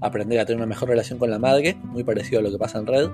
[0.00, 2.78] aprender a tener una mejor relación con la madre, muy parecido a lo que pasa
[2.78, 3.10] en Red.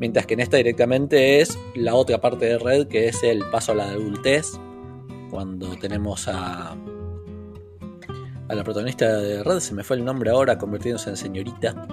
[0.00, 3.72] Mientras que en esta directamente es la otra parte de Red, que es el paso
[3.72, 4.52] a la adultez,
[5.30, 6.74] cuando tenemos a,
[8.48, 11.86] a la protagonista de Red, se me fue el nombre ahora, convirtiéndose en señorita,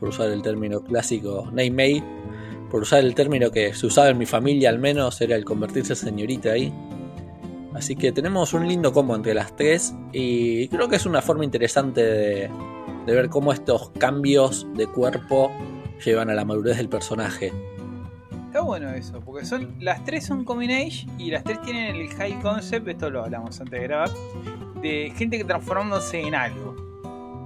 [0.00, 2.02] por usar el término clásico, Nay May,
[2.68, 5.92] por usar el término que se usaba en mi familia al menos, era el convertirse
[5.92, 6.74] en señorita ahí.
[7.74, 11.44] Así que tenemos un lindo combo entre las tres y creo que es una forma
[11.44, 12.50] interesante de,
[13.06, 15.50] ver cómo estos cambios de cuerpo
[16.04, 17.52] llevan a la madurez del personaje.
[18.46, 22.08] Está bueno eso, porque son las tres son coming age y las tres tienen el
[22.14, 24.10] high concept, esto lo hablamos antes de grabar,
[24.80, 26.76] de gente que transformándose en algo.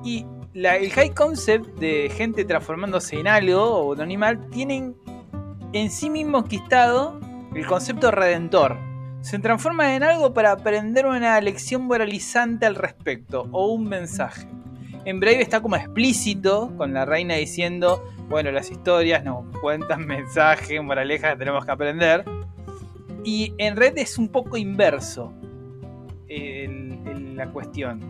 [0.04, 4.94] Y la- el high concept de gente transformándose en algo o en animal tienen
[5.72, 7.18] en sí mismo quistado
[7.54, 8.76] el concepto redentor.
[9.20, 14.48] Se transforma en algo para aprender una lección moralizante al respecto o un mensaje.
[15.04, 20.82] En Brave está como explícito con la reina diciendo, bueno, las historias nos cuentan mensajes,
[20.82, 22.24] moralejas que tenemos que aprender.
[23.24, 25.32] Y en Red es un poco inverso
[27.38, 28.00] la cuestión.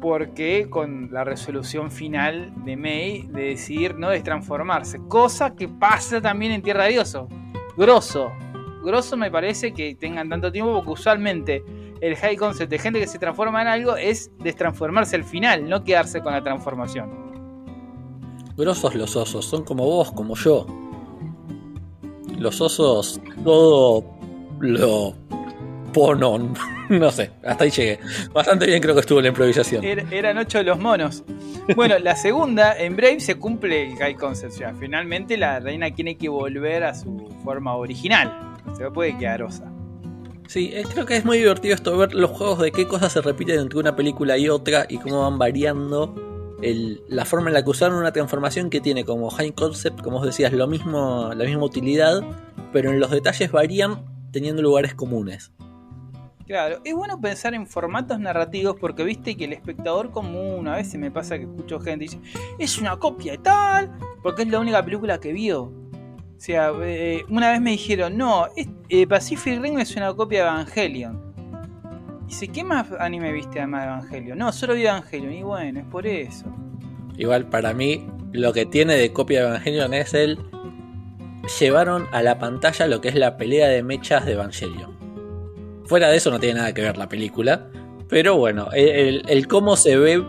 [0.00, 5.00] Porque con la resolución final de May de decidir no destransformarse.
[5.08, 7.02] Cosa que pasa también en Tierra de.
[7.76, 8.30] Grosso.
[8.86, 11.62] Grosso me parece que tengan tanto tiempo porque usualmente
[12.00, 15.82] el high concept de gente que se transforma en algo es destransformarse al final, no
[15.84, 17.10] quedarse con la transformación.
[18.56, 20.66] Grosos los osos, son como vos, como yo.
[22.38, 24.04] Los osos todo
[24.60, 25.14] lo
[25.92, 26.54] ponon.
[26.88, 27.98] No sé, hasta ahí llegué.
[28.32, 29.82] Bastante bien creo que estuvo la improvisación.
[29.82, 31.24] Er- eran ocho los monos.
[31.74, 34.52] Bueno, la segunda, en Brave se cumple el high concept.
[34.52, 38.54] O sea, finalmente la reina tiene que volver a su forma original.
[38.76, 39.70] Se puede quedar osa.
[40.48, 43.20] Sí, eh, creo que es muy divertido esto, ver los juegos de qué cosas se
[43.20, 46.14] repiten entre una película y otra y cómo van variando
[46.62, 50.18] el- la forma en la que usaron una transformación que tiene como high concept, como
[50.18, 52.22] vos decías, lo mismo, la misma utilidad,
[52.72, 55.52] pero en los detalles varían teniendo lugares comunes.
[56.46, 61.00] Claro, es bueno pensar en formatos narrativos porque viste que el espectador común, a veces
[61.00, 62.20] me pasa que escucho gente y dice,
[62.60, 63.90] es una copia de tal,
[64.22, 65.72] porque es la única película que vio.
[66.36, 68.46] O sea, eh, una vez me dijeron, no,
[68.88, 71.34] eh, Pacific Rim es una copia de Evangelion.
[72.26, 74.38] Dice, ¿qué más anime viste además de Evangelion?
[74.38, 75.32] No, solo vi Evangelion.
[75.32, 76.44] Y bueno, es por eso.
[77.16, 80.38] Igual para mí lo que tiene de copia de Evangelion es el
[81.60, 84.94] llevaron a la pantalla lo que es la pelea de mechas de Evangelion.
[85.86, 87.70] Fuera de eso no tiene nada que ver la película,
[88.08, 90.22] pero bueno, el cómo se ve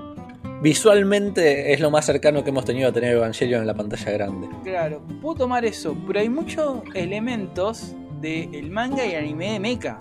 [0.62, 4.50] visualmente es lo más cercano que hemos tenido a tener Evangelion en la pantalla grande.
[4.64, 9.98] Claro, puedo tomar eso, pero hay muchos elementos del manga y anime de mecha.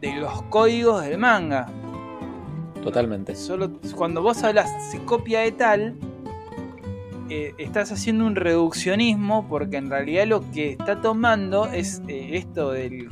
[0.00, 1.66] De los códigos del manga.
[2.82, 3.36] Totalmente.
[3.36, 5.94] Solo cuando vos hablas se copia de tal,
[7.30, 12.72] eh, estás haciendo un reduccionismo porque en realidad lo que está tomando es eh, esto
[12.72, 13.08] del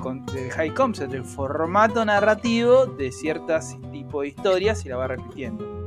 [0.51, 5.80] high concept, el formato narrativo de ciertas tipo de historias y la va repitiendo.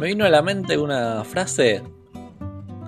[0.00, 1.82] Me vino a la mente una frase,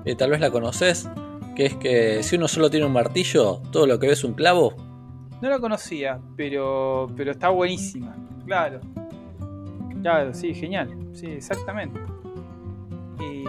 [0.04, 1.08] que tal vez la conoces,
[1.54, 4.32] que es que si uno solo tiene un martillo, todo lo que ve es un
[4.32, 4.74] clavo.
[5.42, 8.16] No la conocía, pero, pero está buenísima.
[8.46, 8.80] Claro.
[10.00, 10.88] Claro, sí, genial.
[11.12, 12.00] Sí, exactamente.
[13.20, 13.44] Y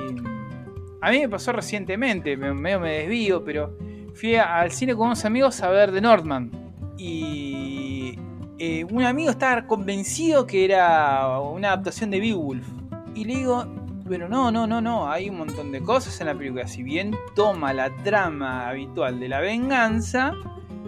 [1.01, 3.77] a mí me pasó recientemente, me- medio me desvío, pero
[4.13, 6.51] fui al cine con unos amigos a ver The Northman.
[6.97, 8.19] Y
[8.59, 12.67] eh, un amigo estaba convencido que era una adaptación de Beowulf.
[13.15, 13.65] Y le digo,
[14.07, 16.67] pero no, no, no, no, hay un montón de cosas en la película.
[16.67, 20.33] Si bien toma la trama habitual de la venganza,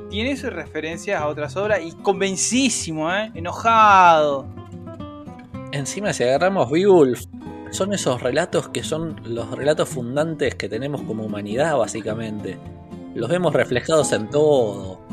[0.10, 3.32] tiene sus referencias a otras obras y convencidísimo, ¿eh?
[3.34, 4.46] enojado.
[5.72, 7.26] Encima, si agarramos Beowulf,
[7.72, 12.58] son esos relatos que son los relatos fundantes que tenemos como humanidad, básicamente.
[13.14, 15.05] Los vemos reflejados en todo.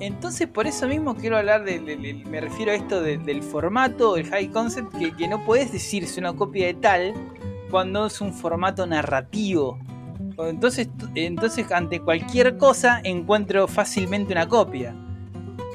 [0.00, 3.42] Entonces, por eso mismo quiero hablar de, de- de- me refiero a esto de- del
[3.42, 7.14] formato, el high concept, que, no puedes decirse una copia de tal
[7.70, 9.78] cuando es un formato narrativo.
[10.38, 14.94] Entonces, entonces ante cualquier cosa encuentro fácilmente una copia.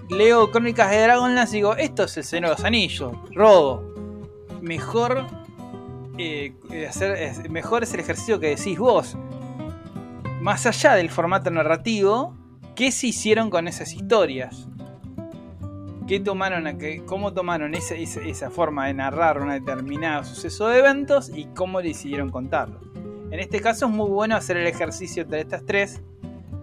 [0.09, 3.83] Leo Crónicas de Dragonlance y digo, esto es el Señor de los Anillos, robo.
[4.61, 5.25] Mejor,
[6.17, 6.53] eh,
[6.87, 9.17] hacer, mejor es el ejercicio que decís vos.
[10.39, 12.35] Más allá del formato narrativo,
[12.75, 14.67] ¿qué se hicieron con esas historias?
[16.07, 21.81] ¿Qué tomaron ¿Cómo tomaron esa forma de narrar un determinado suceso de eventos y cómo
[21.81, 22.81] decidieron contarlo?
[23.31, 26.01] En este caso es muy bueno hacer el ejercicio entre estas tres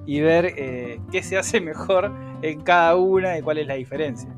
[0.07, 4.29] y ver eh, qué se hace mejor en cada una y cuál es la diferencia.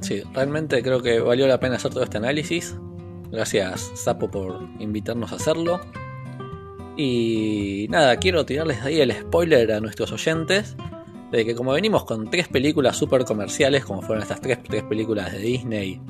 [0.00, 2.76] Sí, realmente creo que valió la pena hacer todo este análisis.
[3.30, 5.80] Gracias, Sapo, por invitarnos a hacerlo.
[6.96, 10.76] Y nada, quiero tirarles ahí el spoiler a nuestros oyentes
[11.30, 15.32] de que como venimos con tres películas super comerciales, como fueron estas tres, tres películas
[15.32, 16.00] de Disney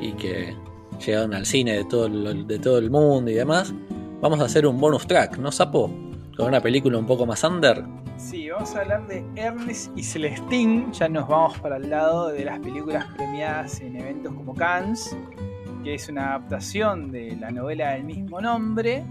[0.00, 0.56] y que
[1.04, 3.74] llegaron al cine de todo, el, mundo y demás,
[4.20, 5.90] vamos a hacer un bonus track, ¿no, Sapo?
[6.36, 7.84] Con una película un poco más under.
[8.16, 10.86] Sí, vamos a hablar de Ernest y Celestine.
[10.92, 15.16] Ya nos vamos para el lado de las películas premiadas en eventos como Cannes,
[15.82, 19.04] que es una adaptación de la novela del mismo nombre.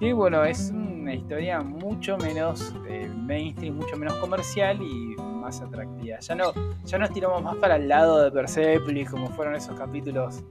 [0.00, 0.72] Y bueno, es
[1.10, 6.20] una historia mucho menos eh, mainstream, mucho menos comercial y más atractiva.
[6.20, 6.52] Ya no,
[6.84, 10.44] ya nos tiramos más para el lado de Persepolis, como fueron esos capítulos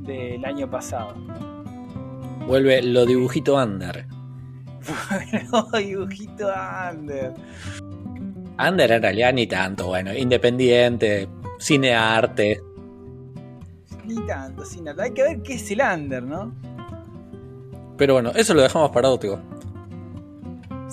[0.00, 1.14] del año pasado.
[2.48, 4.06] Vuelve lo dibujito under.
[5.08, 6.48] Bueno, dibujito
[6.90, 7.32] under.
[8.58, 11.28] Under en realidad ni tanto, bueno, independiente,
[11.58, 12.60] cine arte.
[14.04, 15.04] Ni tanto, sin nada.
[15.04, 16.52] Hay que ver qué es el under, ¿no?
[17.96, 19.40] Pero bueno, eso lo dejamos para otro.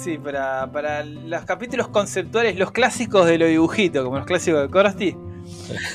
[0.01, 4.69] Sí, para, para los capítulos conceptuales, los clásicos de lo dibujito, como los clásicos de
[4.69, 5.15] Corsti.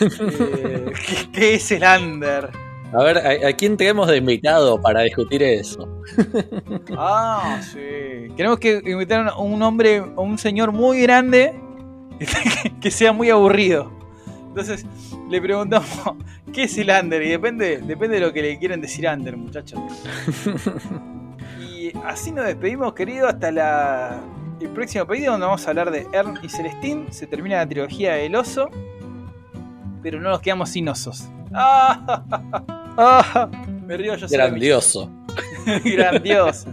[0.00, 2.50] Eh, ¿qué, qué es el under?
[2.92, 5.88] A ver, ¿a, a quién tenemos de invitado para discutir eso?
[6.96, 8.32] Ah, sí.
[8.36, 11.60] Queremos que invitar a un hombre, a un señor muy grande
[12.80, 13.90] que, sea muy aburrido.
[14.48, 14.86] Entonces
[15.28, 15.88] le preguntamos,
[16.52, 17.22] ¿qué es el under?
[17.22, 19.80] Y depende, depende de lo que le quieren decir under, muchachos.
[21.86, 24.18] Y así nos despedimos, querido, hasta la,
[24.60, 27.12] el próximo pedido donde vamos a hablar de Ern y Celestine.
[27.12, 28.68] Se termina la trilogía del oso,
[30.02, 31.28] pero no nos quedamos sin osos.
[31.54, 32.24] ¡Ah!
[32.98, 33.48] ¡Ah!
[33.86, 34.26] Me río yo.
[34.28, 35.08] Grandioso.
[35.84, 36.70] Grandioso.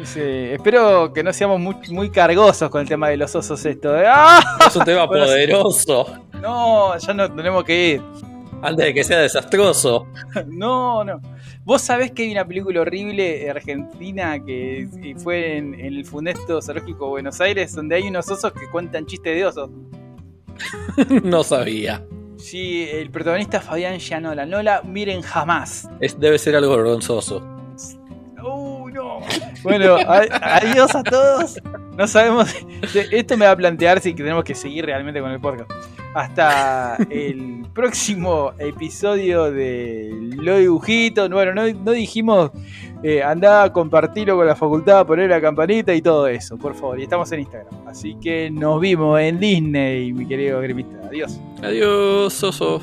[0.00, 3.94] Dice, espero que no seamos muy, muy cargosos con el tema de los osos esto.
[4.04, 4.40] ¡Ah!
[4.66, 6.06] Es un tema Bueno, poderoso.
[6.42, 8.02] No, ya no tenemos que ir.
[8.62, 10.08] Antes de que sea desastroso.
[10.48, 11.20] No, no.
[11.68, 16.62] Vos sabés que hay una película horrible argentina que que fue en, en el Funesto
[16.62, 19.68] Zoológico de Buenos Aires, donde hay unos osos que cuentan chistes de osos.
[21.24, 22.02] no sabía.
[22.38, 24.46] Sí, el protagonista es Fabián Gianola.
[24.46, 25.86] No la miren jamás.
[26.00, 27.46] Es, debe ser algo vergonzoso.
[28.42, 29.18] ¡Uh, no!
[29.62, 30.24] Bueno, a-
[30.56, 31.60] adiós a todos.
[31.98, 32.48] No sabemos.
[33.12, 35.70] Esto me va a plantear si tenemos que seguir realmente con el podcast.
[36.14, 41.28] Hasta el próximo episodio de Lo Dibujito.
[41.28, 42.50] Bueno, no, no dijimos
[43.02, 46.98] eh, andá a compartirlo con la facultad, poner la campanita y todo eso, por favor.
[46.98, 47.86] Y estamos en Instagram.
[47.86, 50.96] Así que nos vimos en Disney, mi querido gremista.
[51.06, 51.40] Adiós.
[51.62, 52.82] Adiós, oso.